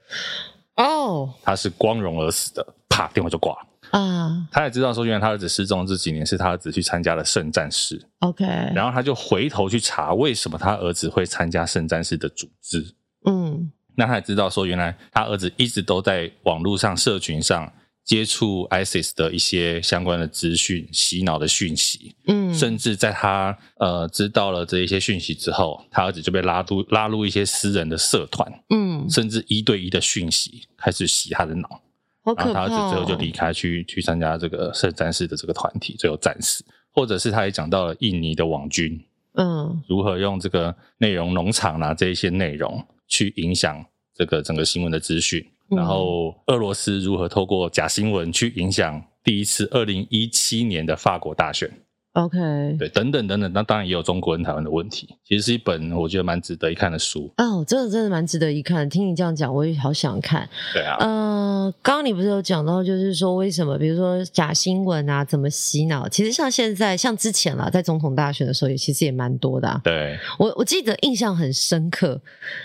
[0.75, 3.67] 哦，他是光荣而死的，啪，电话就挂了。
[3.93, 8.03] 啊，他也知道说，原来他儿子失踪这几年是他儿子去参加了圣战士。
[8.21, 12.83] OK，然后他就回头去查为什么他儿子会参加圣战士的组织。
[13.25, 17.71] 嗯，那他也知道说，原来他儿子一直都在网络上、社群上
[18.03, 22.15] 接触 ISIS 的一些相关的资讯、洗脑的讯息。
[22.25, 28.51] 嗯，甚至在他呃知道了这一些讯息之后，他儿子就被拉入拉入一些私人的社团。
[28.71, 31.79] 嗯，甚至一对一的讯息开始洗他的脑。
[32.23, 36.63] 好可怕哦，然后他儿子最后就离开去去参加这个圣战士的这个团体，最后战死。
[36.95, 43.83] 或者是他也讲到了印尼的网军，嗯，如何用这个内容农场啊这一些内容去影响
[44.13, 51.67] 这个整个新闻的资讯，嗯，然后俄罗斯如何透过假新闻去影响第一次二零一七年的法国大选。
[52.13, 52.37] OK，
[52.77, 55.09] 对，等等等等，那当然也有中国人台湾的问题。
[55.27, 57.31] 其实是一本我觉得蛮值得一看的书。
[57.37, 58.87] 哦，真的真的蛮值得一看。
[58.87, 60.47] 听你这样讲，我也好想看。
[60.73, 60.95] 对啊。
[60.99, 66.07] 呃，刚刚你不是有讲到，就是说为什么，比如说假新闻啊，怎么洗脑？
[66.07, 69.81] 其实像现在，像之前啦，在总统大选的时候，也其实也蛮多的啊。
[69.83, 70.15] 对。
[70.37, 72.21] 我我记得印象很深刻，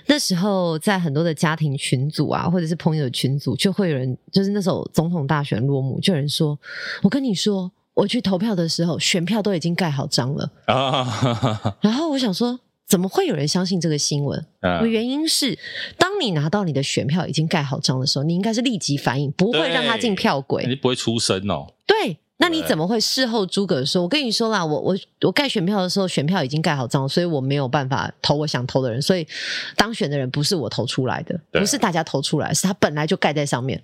[0.08, 6.58] 那时候在很多的家庭群组啊，或者是朋友群组，就会有人，就是那时候总统大选落幕，就有人说
[7.02, 10.48] ：“我跟你说。”我去投票的时候，选票都已经盖好章了。
[11.82, 12.56] 然后我想说，
[12.86, 14.46] 怎么会有人相信这个新闻？
[14.88, 15.58] 原因是，
[15.98, 20.64] 当你拿到你的选票已经盖好章的时候，你应该是立即反应，不会让他进票轨。
[20.68, 21.74] 你不会出声哦。
[21.88, 24.02] 对，那你怎么会事后诸葛说？
[24.02, 29.26] 我跟你说啦，我我我盖选票的时候，选票已经盖好章，所以我没有办法投我想投的人，所以
[29.74, 33.82] 当选的人不是我投出来的，不是大家投出来，是他本来就盖在上面。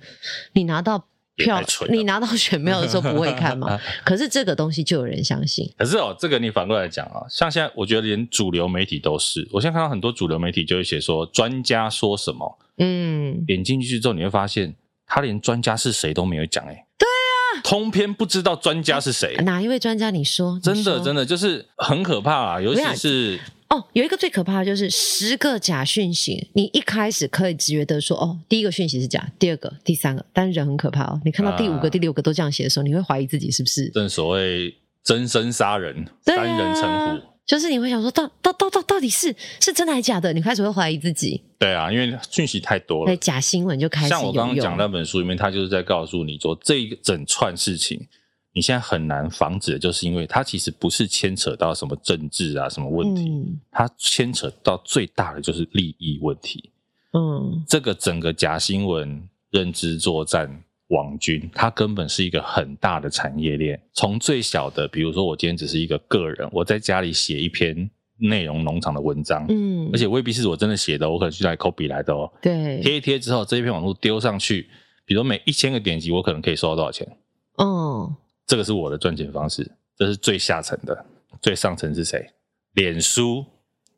[0.52, 1.04] 你拿到。
[1.36, 3.78] 票，你拿到选票的时候不会看吗？
[4.04, 5.68] 可是这个东西就有人相信。
[5.76, 14.74] 可是哦，这个你反过来讲啊，像现在我觉得连主流媒体都是，我现在看到很多主流媒体就会写说专家说什么，嗯，点进去之后你会发现
[15.06, 20.10] 他连专家是谁都没有讲，哎，对啊，通篇不知道专家是谁，哪一位专家？
[20.10, 23.40] 你说，真的真的就是很可怕啊，尤其是。
[23.74, 31.20] 哦，有一个最可怕的就是十个假讯息，你一开始可以觉得说，哦，第一个讯息是假，第二个、第三个，但是人很可怕哦。
[31.24, 33.88] 你看到第五个、啊、第六个都这样写的时候，你会怀疑自己是不是？
[33.88, 40.32] 正所谓真身杀人，三、啊、人成虎，就是你会想说，到到到到到底是是真的还是假的？
[40.32, 41.42] 你开始会怀疑自己。
[41.58, 44.08] 对啊，因为讯息太多了，对，假新闻就开始。
[44.10, 48.06] 像我刚刚讲那本书里面，他就是在告诉你说，这一整串事情。
[48.54, 56.70] 你现在很难防止的，就是因为它其实不是牵扯到什么政治啊什么问题，嗯、它牵扯到最大的就是利益问题。
[57.14, 63.80] 嗯，这个整个假新闻认知作战网军，它根本是一个很大的产业链。
[63.92, 72.32] 从最小的，比如说我今天只是一个个人，我在家里写一篇内容农场的文章，嗯，而且未必是我真的写的，我可能去来 copy 来的哦。
[72.40, 74.68] 对，贴一贴之后，这一篇网络丢上去，
[75.04, 77.16] 比如每一千个点击，我可能可以收到多少钱？
[77.58, 78.14] 嗯。
[78.46, 81.04] 这个是我的赚钱方式，这是最下层的，
[81.40, 82.30] 最上层是谁？
[82.74, 83.44] 脸书、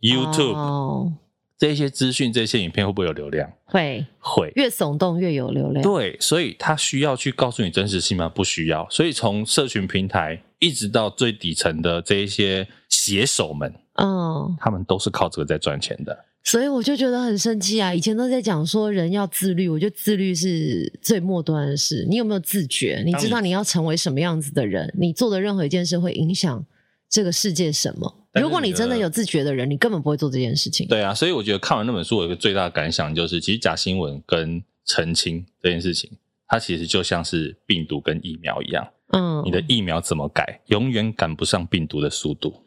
[0.01, 1.13] YouTube、哦、
[1.59, 3.51] 这些资讯、这些影片会不会有流量？
[3.65, 5.83] 会，会，越耸动越有流量。
[5.83, 8.29] 对，所以他需要去告诉你真实性吗？
[8.29, 8.87] 不需要。
[8.91, 16.25] 所以从社群平台一直到最底层的这一些写手们，嗯，他们都是靠这个在赚钱的。
[16.47, 17.93] 所以我就觉得很生气啊！
[17.93, 22.07] 以前都在讲说人要自律，我觉得自律是最末端的事。
[22.09, 23.03] 你有没有自觉？
[23.05, 24.89] 你知道你要成为什么样子的人？
[24.97, 26.65] 你做的任何一件事会影响
[27.11, 28.29] 这个世界什么？
[28.41, 30.87] 如果你真的有自觉的人，你根本不会做这件事情。
[30.87, 36.09] 对啊，所以我觉得看完那本书，我有一个最大的感想就是，其实假新闻跟澄清这件事情，
[36.47, 38.87] 它其实就像是病毒跟疫苗一样。
[39.13, 42.63] 嗯，你的疫苗怎么改，永远赶不上病毒的速度。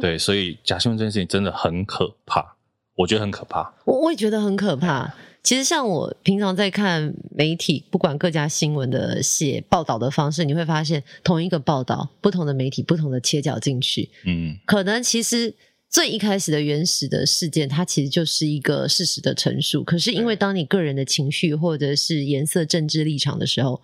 [0.00, 2.56] 对，所以假新闻这件事情真的很可怕，
[2.96, 3.74] 我觉得很可怕。
[3.84, 5.14] 我我也觉得很可怕。
[5.42, 15.52] 其实像我平常在看媒体，不管各家新闻的写报道的方式，你会发现同一个报道，不同的媒体，不同的切角进去，嗯，可能其实
[15.90, 19.82] 最一开始的原始的事件，它其实就是一个事实的陈述。
[19.82, 23.82] 可是因为当你个人的情绪或者是颜色、政治立场的时候，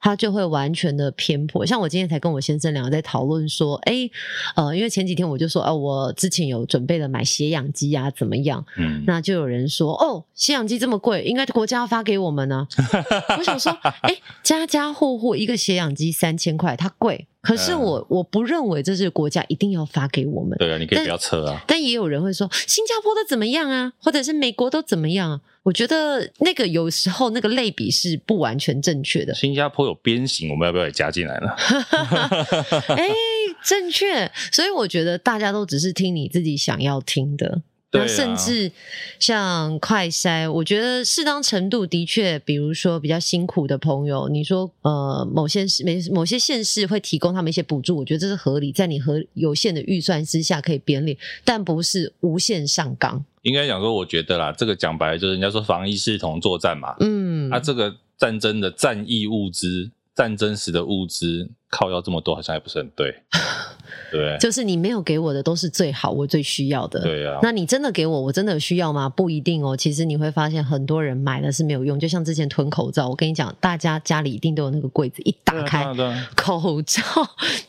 [0.00, 4.08] 他就会完全的偏颇，像我今天才跟我先生两个在讨论说，哎，
[4.54, 8.64] 呃，因为前几天我就说，哦、呃，我之前有准备了买血氧机啊，怎么样？
[8.76, 13.36] 嗯，那就有人说，哦，血氧机这么贵，应该国家要发给我们呢、啊。
[13.38, 17.26] 我想说，哎，家家户户一个血氧机三千块，它贵。
[17.48, 20.56] 可是我、嗯、我不认为这是国家一定要发给我们。
[20.58, 21.54] 对啊，你可以不要测啊。
[21.66, 25.40] 但，但也有人会说，新加坡都怎么样啊，或者是美国都怎么样啊？
[25.62, 29.34] 我觉得那个有时候那个类比是不完全正确的。
[29.34, 31.48] 新加坡有鞭刑，我们要不要也加进来呢？
[32.94, 33.08] 哎，
[33.64, 34.30] 正确。
[34.52, 37.62] 所以我觉得大家都只是听你自己想要听的。
[37.90, 38.70] 那甚至
[39.18, 53.24] 像快筛，我觉得适当程度的确，比如说比较辛苦的朋友，你说呃某些市、某些县市会提供他们一些补助，我觉得这是合理，在你和有限的预算之下可以编列，但不是无限上纲。
[53.42, 63.14] 应该讲说，我觉得啦，这个讲白了就是人家说防疫系统作战嘛，嗯，啊，这个战争的战役物资、战争时的物资靠要这么多，好像还不是很对。
[64.10, 67.00] 对，就是你没有给我的都是最好，我最需要的。
[67.00, 69.08] 对啊，那你真的给我，我真的有需要吗？
[69.08, 69.76] 不一定哦。
[69.76, 72.00] 其实你会发现，很多人买了是没有用。
[72.00, 75.86] 就像之前囤口罩，我跟你讲，大家家里一定都有那个柜子，一打开，
[76.34, 77.00] 口罩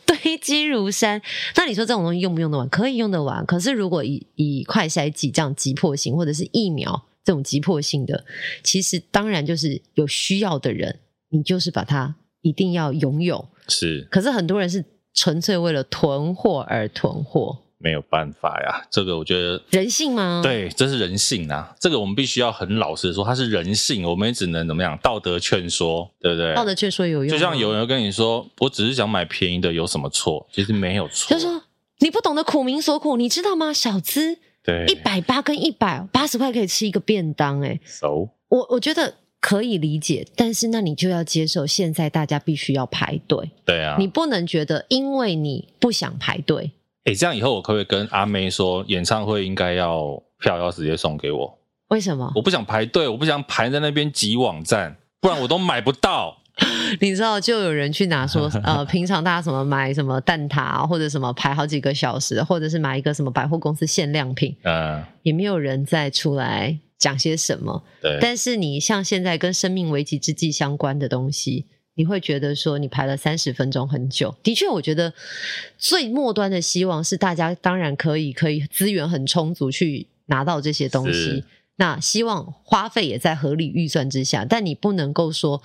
[0.04, 1.22] 堆积如山。
[1.54, 2.68] 那你说这种东西用不用得完？
[2.68, 3.46] 可以用得完。
[3.46, 8.24] 可是如果以以快筛剂这样急迫性，或者是疫苗这种急迫性的，
[8.64, 13.48] 其实当然就是有需要的人，你就是把它一定要拥有。
[13.68, 14.84] 是，可是很多人是。
[15.12, 18.86] 纯粹为了囤货而囤货，没有办法呀。
[18.92, 20.40] 这个我觉得人性吗？
[20.40, 21.74] 对，这是人性啊。
[21.80, 24.04] 这个我们必须要很老实的说，它是人性。
[24.04, 24.96] 我们也只能怎么样？
[25.02, 26.54] 道德劝说，对不对？
[26.54, 27.28] 道德劝说有用。
[27.28, 30.46] 就像有人跟你说，我只是想买便宜的，有什么错？
[30.52, 31.34] 其实没有错。
[31.34, 31.60] 就是说
[31.98, 33.72] 你不懂得苦民所苦，你知道吗？
[33.72, 39.14] 小资，对，一百八跟一百八十块可以吃一个便当，哎，So，我我觉得。
[39.40, 43.50] 可以理解，但是那你就要接受，现在大家必须要排队。
[43.64, 46.72] 对啊，你不能觉得因为你不想排队。
[47.04, 51.58] 哎，这样以后我可不可以跟阿妹说，演唱会应该要票要直接送给我？
[51.88, 52.30] 为什么？
[52.36, 56.36] 我不想排队，我不想排在那边挤网站，不然我都买不到。
[57.00, 66.78] 你知道，就有人去拿说， 呃，平常大家什么买什么蛋挞，或者什么排好几个小时，或者是买一个什么百货公司限量品，嗯，也没有人再出来。
[67.00, 67.82] 讲些什么？
[68.00, 74.32] 对，但是你像现在跟生命危机之际相关的东西，你会觉得说你排了三十分钟很久。
[74.42, 75.12] 的确，我觉得
[75.78, 81.42] 最末端的希望是大家当然可以可以资源很充足去拿到这些东西，
[81.76, 85.60] 那希望花费也在合理预算之下，但你不能够说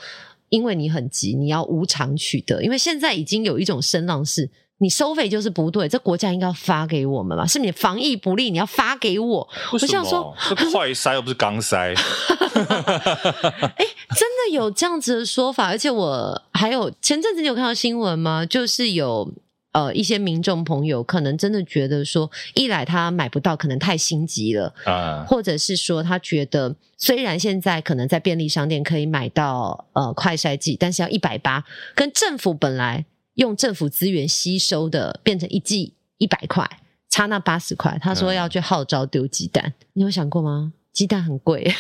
[0.50, 4.50] 因为你很急，你要无偿取得，因为现在已经有一种声浪是。
[4.80, 7.48] 你收费就是不对，这国家应该要发给我们嘛？
[7.48, 9.48] 是你防疫不力，你要发给我。
[9.72, 11.96] 我想说，这快筛又不是刚筛。
[11.96, 18.46] 哎，真的有这样子的说法，而且我还有前阵子你有看到新闻吗？
[18.46, 19.34] 就是有
[19.72, 31.64] 呃一些民众朋友可能真的觉得说，一来他买不到，可能太心急了啊，或者是说他觉得虽然现在可能在便利商店可以买到呃快筛剂，但是要一百八，
[31.96, 33.06] 跟政府本来
[33.36, 36.70] 用政府资源吸收的变成一季一百块，
[37.10, 40.74] 差那八十块，他说要去号召丢鸡蛋，嗯、你有想过吗？
[40.92, 41.76] 鸡蛋很贵、啊，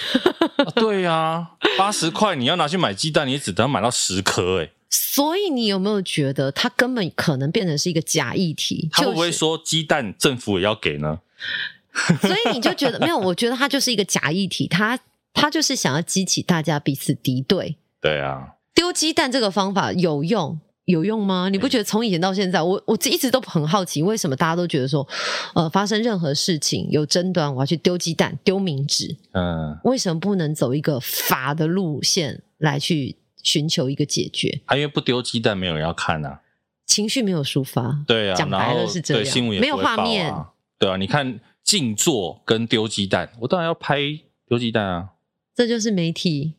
[0.75, 4.69] 对呀、啊，八十块你要拿去买鸡蛋，你也只能买到十颗哎。
[4.91, 8.89] 所以你有没有觉得它根本可能变成是一个假议题？
[8.91, 11.19] 他会不会说鸡蛋政府也要给呢？
[12.21, 13.17] 所以你就觉得没有？
[13.17, 14.99] 我觉得它就是一个假议题，它
[15.33, 17.77] 它就是想要激起大家彼此敌对。
[18.01, 20.59] 对啊，丢鸡蛋这个方法有用。
[20.85, 21.49] 有用吗？
[21.49, 25.07] 你不觉得从以前到现在，我我一直都很好奇，为什么大家都觉得说，
[25.55, 34.61] 呃，发生任何事情有争端，我要去丢鸡蛋、丢冥纸，嗯，为什么不能走一个法的路线来去寻求一个解决？
[34.65, 36.41] 啊，因为不丢鸡蛋，没有人要看啊，
[36.85, 40.31] 情绪没有抒发，对啊，讲白了是这样，新闻没有画面，
[40.77, 44.01] 对啊，你看静坐跟丢鸡蛋，我当然要拍
[44.47, 45.09] 丢鸡蛋啊，
[45.55, 46.53] 这就是媒体，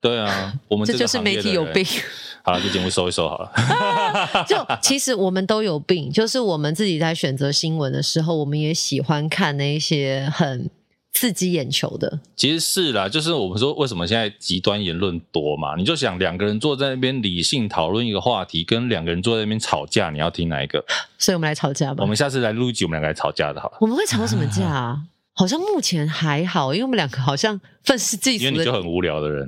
[0.00, 1.84] 对啊，我们这，这就是媒体有病。
[2.46, 4.44] 好了，这节目收一收好了。
[4.46, 10.70] 就其实我们都有病，就是我们自己在选择新闻的时候，我们也喜欢看那一些很
[11.12, 12.20] 刺激眼球的。
[12.36, 15.74] 其实是啦，就是我们说为什么现在极端言论多嘛？
[15.76, 20.84] 你就想两个人坐在那边理性讨论一个话题，跟两个人坐在那边吵架，你要听哪一个？
[21.18, 21.96] 所以我们来吵架吧。
[22.02, 23.78] 我们下次来录一集，我们两个来吵架的好了。
[23.80, 25.02] 我们会吵什么架啊？
[25.38, 28.44] 好像目前还好，因为我们两个好像愤世嫉俗。
[28.46, 29.46] 因为你就很无聊的人。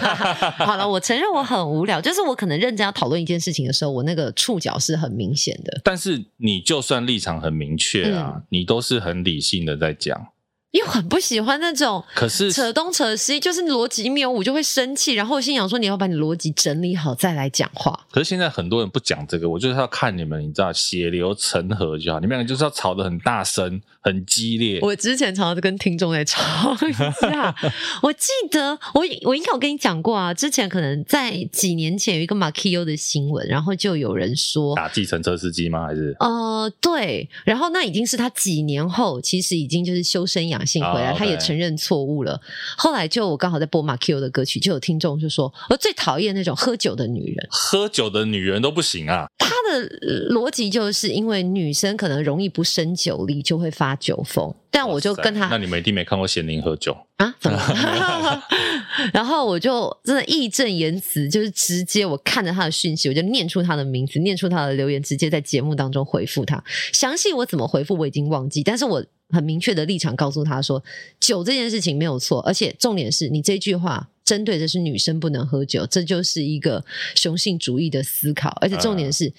[0.58, 5.80] 好了，我承认我很无聊，就是我可能认真要讨论一件事情的时候，我那个触角是很明显的。
[5.82, 10.28] 但是你就算立场很明确啊，嗯、你都是很理性的在讲。
[10.72, 15.12] 又很不喜欢那种，可是扯东扯西，就是逻辑谬误，我就会生气。
[15.12, 18.06] 然后我心想说，你要把你逻辑整理好再来讲话。
[18.10, 22.18] 可是现在很多人不讲这个，我就是要看你们，你知道，血流成河就好。
[22.20, 24.78] 你们两个就是要吵得很大声、很激烈。
[24.80, 27.54] 我之前常常跟听众在吵一下。
[28.02, 35.86] 我记得我我应该有跟你讲过啊，之前可能在几年前有一个马 k i 的新闻，然后就有人说打计程车司机吗？
[35.86, 40.61] 还是呃对，然后那已经是他几年后，其实已经就是修身养。
[40.66, 41.18] 信回来，oh.
[41.18, 42.40] 他也承认错误了。
[42.76, 49.88] 后来就我刚好在播马 Q 的歌曲，就有听众就说：“我最讨厌那种喝酒的女人，喝酒的女人都不行啊。”他的
[50.30, 54.54] 逻辑就是因为女生可能容易不胜酒力，就会发酒疯。
[54.70, 57.34] 但我就跟他，那你们一定没看过贤玲喝酒啊？
[57.38, 57.58] 怎么？
[59.12, 66.62] 然后我就真的义正言辞，就是直接我看着他的讯息，我就念出他的名字，念出他的留言，直接在节目当中回复他。
[66.92, 70.84] 详细我怎么回复我已经忘记，但是我很明确的立场告诉他说，
[71.18, 76.84] 酒这件事情没有错，而且重点是你这句话针对的是女生不能喝酒，这就是一个
[77.16, 79.32] 雄性主义的思考，而且重点是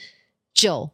[0.53, 0.89] 酒。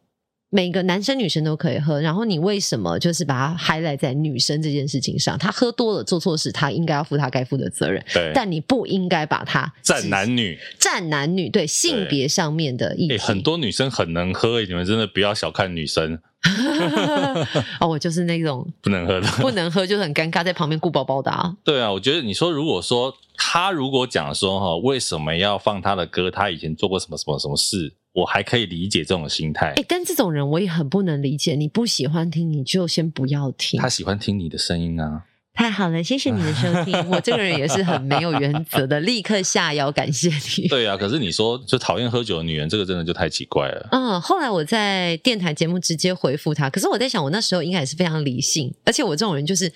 [0.52, 5.38] 每个男生女生都可以喝，然后你为什么就是把它 highlight 在女生这件事情上？
[5.38, 8.04] 他喝多了做错事，他应该要负他该负的责任。
[8.12, 13.16] 对，但你不应该把他占男女，占男女，对性别上面的意义。
[13.16, 16.18] 很多女生很能喝，你们真的不要小看女生。
[17.80, 21.54] 哦，我就是那种不能喝的，不能喝就是很尴尬，在旁边顾包包的啊。
[21.64, 26.30] 对啊，我觉得你说如果说他如果讲说哈，为什么要放他的歌？
[26.30, 27.92] 他以前做过什么什么什么事？
[28.12, 31.54] 我还可以理解这种心态，哎，但这种人我也很不能理解。
[31.54, 33.80] 你不喜欢听，你就先不要听。
[33.80, 35.24] 他喜欢听你的声音啊！
[35.60, 36.96] 太好了，谢谢你的收听。
[37.10, 40.66] 我这个人也是很没有原则的，立刻下腰感谢你。
[40.68, 43.88] 对啊，可是你说就讨厌喝酒的女人，这个真的就太奇怪了。
[43.92, 49.70] 嗯，后来我在电台节目直接回复他，可是我在想，我那时候应该也是非常理性，而且我这种人就是。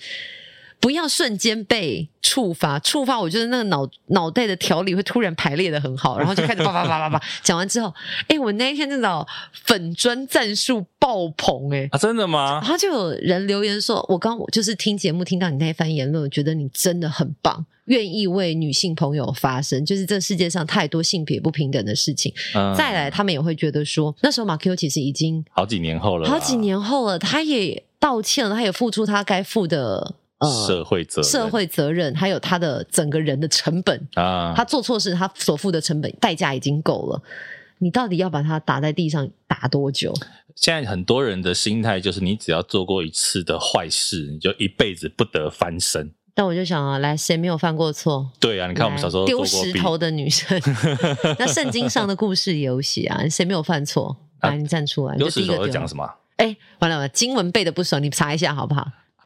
[0.85, 7.91] 不要瞬间被触发，触发我觉得那个脑脑袋的条理会突然排列的很好，然后就开始叭叭叭叭叭 讲完之后，
[8.27, 12.59] 哎，我那一天真的粉砖赞数爆棚哎、真的吗？
[12.61, 22.31] 然后就有人留言说，我刚我就是听节目听到你那一番言论，我觉得你真的很棒，愿意为女性朋友发声，就是这世界上太多性别不平等的事情。
[22.53, 30.13] 嗯、再来，他们也会觉得说，那时候马 Q 其实已经好几年后了，好几年后了，他也道歉了，他也付出他该付的。
[30.39, 37.21] 呃，社会责任，社会责任，还有他的整个人的成本啊，他做错事，他所付的成本代价已经够了，
[37.79, 40.13] 你到底要把他打在地上打多久？
[40.55, 46.11] 现在很多人的心态就是，你只要做过一次的坏事，你就一辈子不得翻身。
[46.33, 48.29] 但我就想啊，来，谁没有犯过错？
[48.41, 50.59] 对啊，你看我们小时候丢石头的女生，
[51.39, 54.17] 那圣经上的故事也有写啊，谁没有犯错？
[54.41, 56.05] 来，你站出来，丢石头讲什么？
[56.35, 58.85] 哎，完了完了，经文背的不熟，你查一下好不好？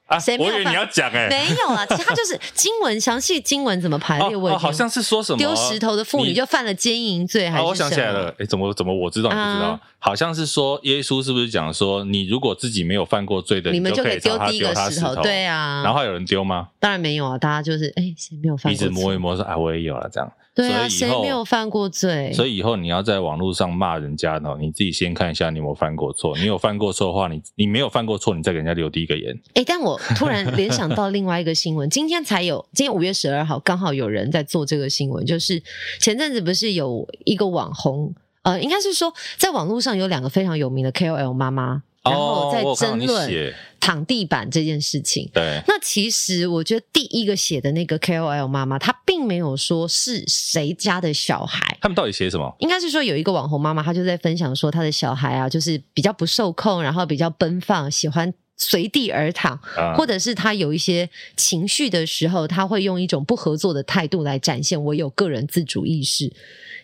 [0.09, 0.53] 啊，谁没有？
[0.53, 9.69] 我以为你要讲哎、欸，没有啊，其实他就是经文详细经文怎么排列，我、哦哦、好像是说什么丢石头的妇女就犯了奸淫罪，还是、哦、我想起来了，哎，怎么怎么我知道你不知道？
[9.69, 15.83] 啊、好像是说耶稣是不是讲说，你如果自己没有犯过罪的，你们就可以丢第一个石头，对啊。
[15.83, 16.69] 然后还有人丢吗？
[16.79, 18.89] 当然没有啊，大家就是哎，谁没有犯过罪？
[18.89, 20.31] 鼻子摸一摸说，啊，我也有了这样。
[20.59, 22.31] 对啊，谁没有犯过罪？
[22.33, 26.37] 所以以后你要在网络上骂人家呢，你自己先看一下你有没有犯过错。
[26.37, 29.33] 你有犯过错的话，你你没有犯过错，你再给人家留第一个言。
[29.53, 35.61] 哎，但我突然联想到另外一个新闻，今天才有，今天五月十二号刚好有人在做这个新闻，就是
[35.99, 41.83] 前阵子不是有一个网红，呃，应该是说在网络上有两个非常有名的 KOL 妈妈。
[42.03, 45.29] 然后在争论躺地板这件事情。
[45.33, 51.77] 对，那其实我觉得第一个写的那个 KOL 妈妈，她并没有说是谁家的小孩。
[51.81, 52.53] 他们到底写什么？
[52.59, 66.31] 应该是说有一个网红妈妈，她就在分享说，她的小孩啊，就是比较不受控，然后比较奔放，喜欢随地而躺，啊、或者是他有一些情绪的时候，他会用一种不合作的态度来展现我有个人自主意识。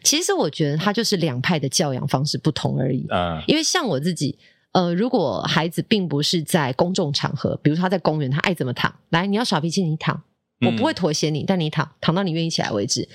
[0.01, 3.05] 其实我觉得他就是两派的教养方式不同而已。
[3.09, 4.38] 嗯，因为像我自己。
[4.76, 10.21] 呃，如果孩子并不是在公众场合，比如说他在公园，他爱怎么躺，来，你要耍脾气，你躺，
[10.65, 13.07] 我不会妥协你，嗯、但你躺，躺到你愿意起来为止。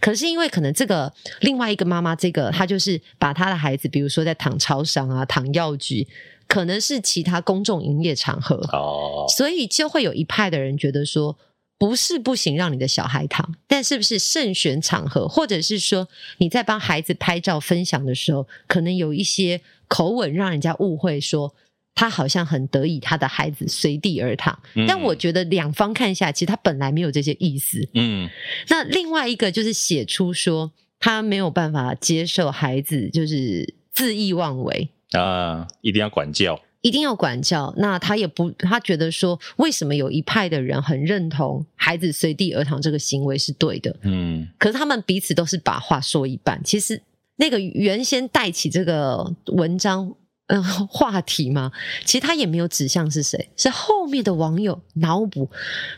[0.00, 6.04] 可是因为可能这个另外一个妈妈，这个她就是把她的孩子，比如说在躺超商啊、躺药局，
[6.48, 11.38] 可能是其他公众营业场合，哦，所以就会有一派的人觉得说。
[11.76, 16.08] 不是不行，让你的小孩躺，但是不是慎选场合，或者是说
[16.38, 21.54] 你在帮孩子拍照分享的时候，可能有一些口吻让人家误会说
[21.94, 24.58] 他好像很得意，他的孩子随地而躺。
[24.74, 27.88] 嗯、但我觉得两方看下，其实他本来没有这些意思。
[27.94, 28.28] 嗯，
[28.68, 36.60] 那另外一个就是写出说他没有办法接受孩子就是恣意妄为啊，一定要管教。
[36.80, 43.96] 一定要管教，那他也不，他觉得说，为什么有一派的人很认同孩子随地而躺这个行为是对的？
[44.02, 46.60] 嗯，可是他们彼此都是把话说一半。
[46.62, 47.00] 其实
[47.36, 50.14] 那个原先带起这个文章
[50.46, 51.72] 嗯、呃、话题嘛，
[52.04, 55.50] 其实他也没有指向是谁，是后面的网友脑补，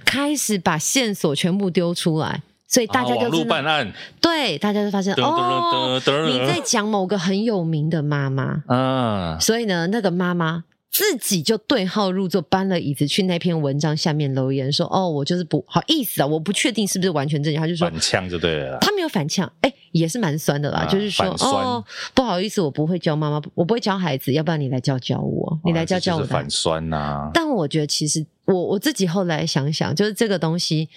[0.04, 2.42] 开始把线索全部丢出来。
[2.68, 8.64] 所以大家就、啊、网络办案，对，大家就发现哦，你在讲某个很有名的妈妈。
[8.66, 21.84] 啊，所以呢，那个妈妈自己就对号入座，搬了椅子去那篇文章下面留言说：“哦，我就是不好意思啊，我不确定是不是完全正确。”他就说反呛就对了，他没有反呛，哎，也是蛮酸的啦，啊、就是说哦，
[22.14, 26.22] 不好意思，我不会教妈妈，我不会教孩子，要不然你来教教我，你来教教我。
[26.22, 30.88] 啊、反酸呐、啊，但我觉得其实我我自己后来想想，就是这个东西。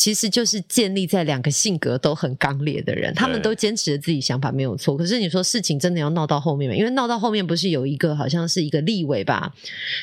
[0.00, 4.96] 其实就是建立在两个性格都很刚烈的人，他们都坚持着自己想法没有错。
[4.96, 6.74] 可是你说事情真的要闹到后面吗？
[6.74, 9.52] 因为闹到后面不是有一个好像是一个立委吧，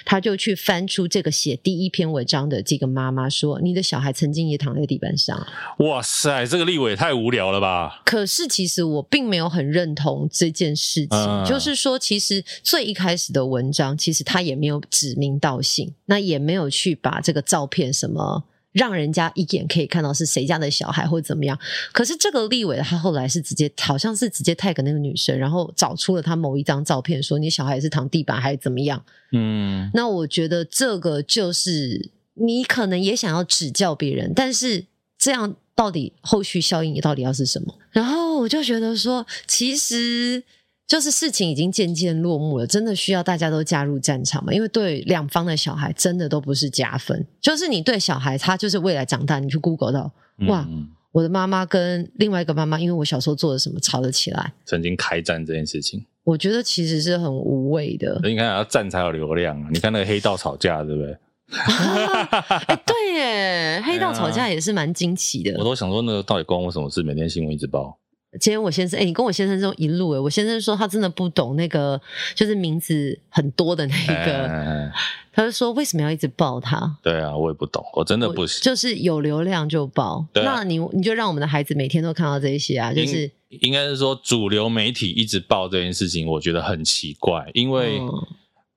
[0.06, 5.36] 他就去翻出这个写第一篇文章的这个妈妈说：“你的小孩曾经也躺在地板上。”
[5.80, 8.04] 哇塞，这个立委太无聊了吧！
[8.06, 18.44] 可是其实我并没有很认同这件事情，嗯、就是说，其实最一开始的文章，其实他也没有指名道姓，那也没有去把这个照片什么。
[18.78, 21.58] 让人家一眼可以看到是谁家的小孩或者怎么样，
[21.92, 29.04] 可是这个立委他后来是直接好像是直接 tag 那个女生，然后找出了他某一张照片，说你小孩是躺地板还是怎么样？
[29.32, 34.86] 嗯，那我觉得这个就是你可能也想要指教别人，但是
[35.18, 37.76] 这样到底后续效应到底要是什么？
[37.92, 40.44] 然后我就觉得说，其实。
[40.88, 44.54] 就是事情已经渐渐落幕了，真的需要大家都加入战场吗？
[44.54, 47.28] 因为对两方的小孩真的都不是加分。
[47.42, 50.10] 就是你对小孩，他就是未来长大，你去 Google 到，
[50.48, 58.22] 哇，嗯、我的妈妈跟另外一个妈妈，因为我小时候做了什么吵了起来，曾经开战这件事情，我觉得其实是很无谓的。
[58.24, 61.18] 你看要战才有流量啊，你看那个黑道吵架，对不对？
[61.50, 62.24] 哎、
[62.68, 65.54] 欸，对耶， 黑道吵架也是蛮惊奇的。
[65.58, 67.04] 我都想说，那个到底关我什么事？
[67.04, 67.98] 每天新闻一直报。
[68.40, 72.00] 今天我先生，哎、欸，你跟我先生这种一路，哎，我先生说他真的不懂那个，
[72.36, 74.92] 就是名字很多的那个，欸、
[75.32, 76.98] 他就说为什么要一直报他？
[77.02, 88.02] 对啊，我也不懂，我真的不行，就是有流量就报，啊、那你你就让我们的孩子每天都看到这些啊，就是应该是说主流媒体一直报这件事情，我觉得很奇怪，因为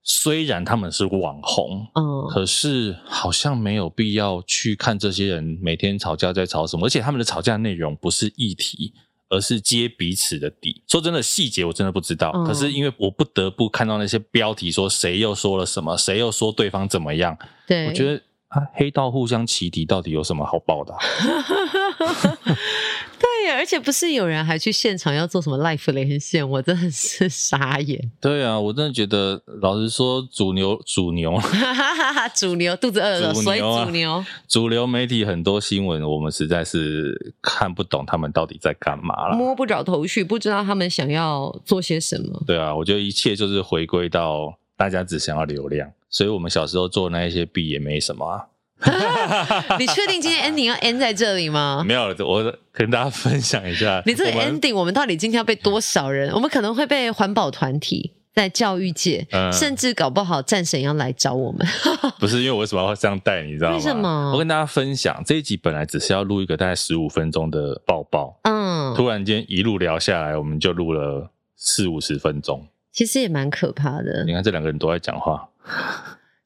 [0.04, 8.94] 虽然他们是网红，嗯，可是好像没有必要去看这些人每天吵架在吵什么，而且他们的吵架内容不是议题。
[9.30, 10.82] 而是揭彼此的底。
[10.86, 12.30] 说真的，细节我真的不知道。
[12.34, 17.34] 嗯、可是因为我不得不看到那些标题，说谁又说了什么，谁又说对方怎么样。
[17.66, 20.98] 对，我觉得啊，黑道互相起底到底有什么好报的、啊？
[23.50, 28.00] 对，而且不是有人还去现场要做什么 live 连线，我真的是 傻眼。
[28.20, 31.36] 对啊，我真的觉得，老实说，主流主牛，
[32.36, 34.24] 主流 肚子饿了，所以主牛。
[34.46, 42.40] 主流媒体很多新闻，我们实在是看不懂他们到底在干嘛了，摸不着头绪，不知道他们想要做些什么。
[42.46, 48.46] 对啊，我觉得一切就是回归到大家只想要流量，所以我们小时候做那一些币也没什么啊。
[49.78, 51.82] 你确定今天 ending 要 end 在这里吗？
[51.86, 54.02] 没有，我跟大家分享一下。
[54.06, 56.32] 你这个 ending，我们到底今天要被多少人？
[56.32, 61.66] 我们可能会被环保团体、在教育界，嗯、甚至搞不好战神要来找我们。
[62.18, 63.42] 不是，因为我为什么要这样带？
[63.42, 63.76] 你知道吗？
[63.76, 64.32] 为什么？
[64.32, 72.66] 我跟大家分享这一集本来只是要录一个大概十五分钟的报报，嗯，突然间一路聊下来，我们就录了四五十分钟。
[72.92, 74.24] 其实也蛮可怕的。
[74.24, 75.48] 你看这两个人都在讲话。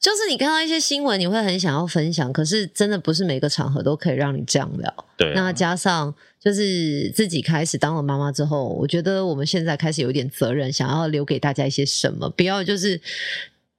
[0.05, 4.95] 就是你看到一些新闻，你会很想要分享，可是真的不是每个场合都可以让你这样聊。
[5.17, 13.01] 对啊，那加上就是自己开始当了妈妈之后，我觉得我们现在开始有点责任，想要留给大家一些什么，不要就是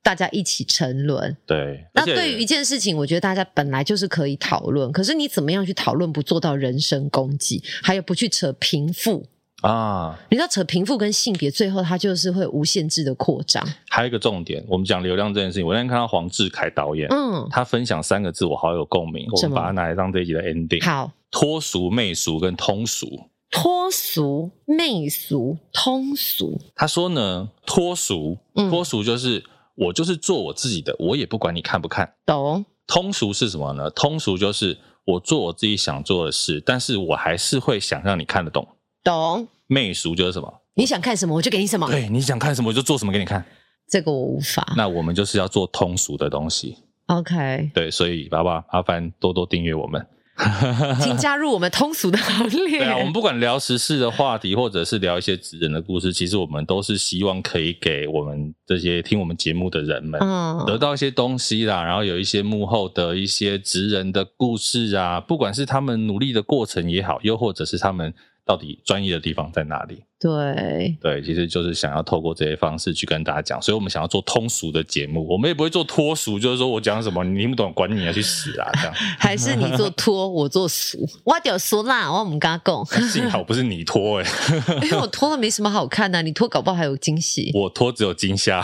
[0.02, 1.38] 大家一起沉沦。
[1.46, 9.28] 对，那对于一件事情，我觉得大家本来就是可以讨论，可是你怎么样去讨论，不做到人身攻击，还有不去扯贫富。
[9.62, 13.66] 啊，你知道扯贫富跟性别，最后它就是会无限制的扩张。
[13.90, 20.86] 还有一个重点，我们讲流量这件事情，我那天看到黄志凯导演，嗯，他分享三个字，我好有共鸣，我们把它拿来当这一集的 ending。
[20.86, 23.08] 好，脱俗、媚俗跟通俗。
[23.50, 26.60] 脱俗、媚俗、通俗。
[26.76, 29.42] 他说呢，脱俗，脱俗就是
[29.76, 32.14] 我就是做我自己的，我也不管你看不看。
[32.26, 32.66] 懂。
[32.86, 33.90] 通俗是什么呢？
[33.92, 38.68] 通俗就是我做我自己想做的事，但是我还是会想让你看得懂。
[39.06, 39.48] 懂。
[39.68, 40.54] 媚俗就是什么？
[40.74, 41.88] 你想看什么，我就给你什么。
[41.90, 43.46] 对，你想看什么，我就做什么给你看。
[43.88, 44.74] 这个我无法。
[44.76, 46.76] 那我们就是要做通俗的东西。
[47.06, 47.70] OK。
[47.74, 50.06] 对，所以爸爸麻烦多多订阅我们，
[51.00, 52.80] 请加入我们通俗的行列。
[52.80, 68.14] 对啊，我们不管聊时事的话题，或者是聊一些职人的故事，其实我们都是希望可以给我们这些听我们节目的人们，嗯，得到一些东西啦，然后有一些幕后的一些职人的故事啊，不管是他们努力的过程也好，又或者是他们。
[68.46, 70.04] 到底专业的地方在哪里？
[70.18, 78.94] 对对，其实就是想要透过这些方式去跟大家讲，所以我们想要做通俗的节目，我们也不会做脱俗，就是说我讲什么你听不懂，管你啊，去死啊这样。
[79.20, 83.08] 还是你做脱， 我做俗，我屌俗啦，我们刚刚讲。
[83.10, 87.52] 幸好不是你脱哎、欸，因为我脱了没什么好看的、啊，你脱搞不好还有惊喜。
[87.54, 88.62] 我脱只有惊吓，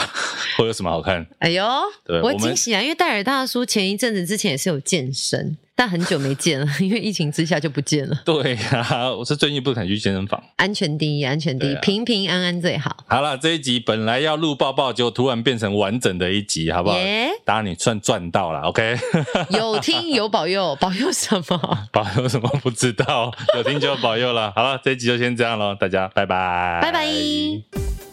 [0.57, 1.27] 会有什么好看？
[1.39, 1.63] 哎呦，
[2.05, 2.81] 对我惊喜啊！
[2.81, 5.57] 因为戴尔大叔前一阵子之前也是有健身。
[5.73, 8.21] 但很久没见了， 因为疫情之下就不见了。
[8.23, 10.39] 对呀、啊，我是最近不肯去健身房。
[10.57, 12.95] 安全第一，安全第一，啊、平平安安最好。
[13.07, 16.95] 好了，这一集本来要录抱抱，就突然变成完整的一集，好不好？
[17.43, 18.95] 当然你算赚到了，OK？
[19.49, 21.87] 有听有保佑， 保佑什么？
[21.91, 24.53] 保佑什么不知道，有听就有保佑了。
[24.55, 28.10] 好了，这一集就先这样喽，大家拜拜，拜拜。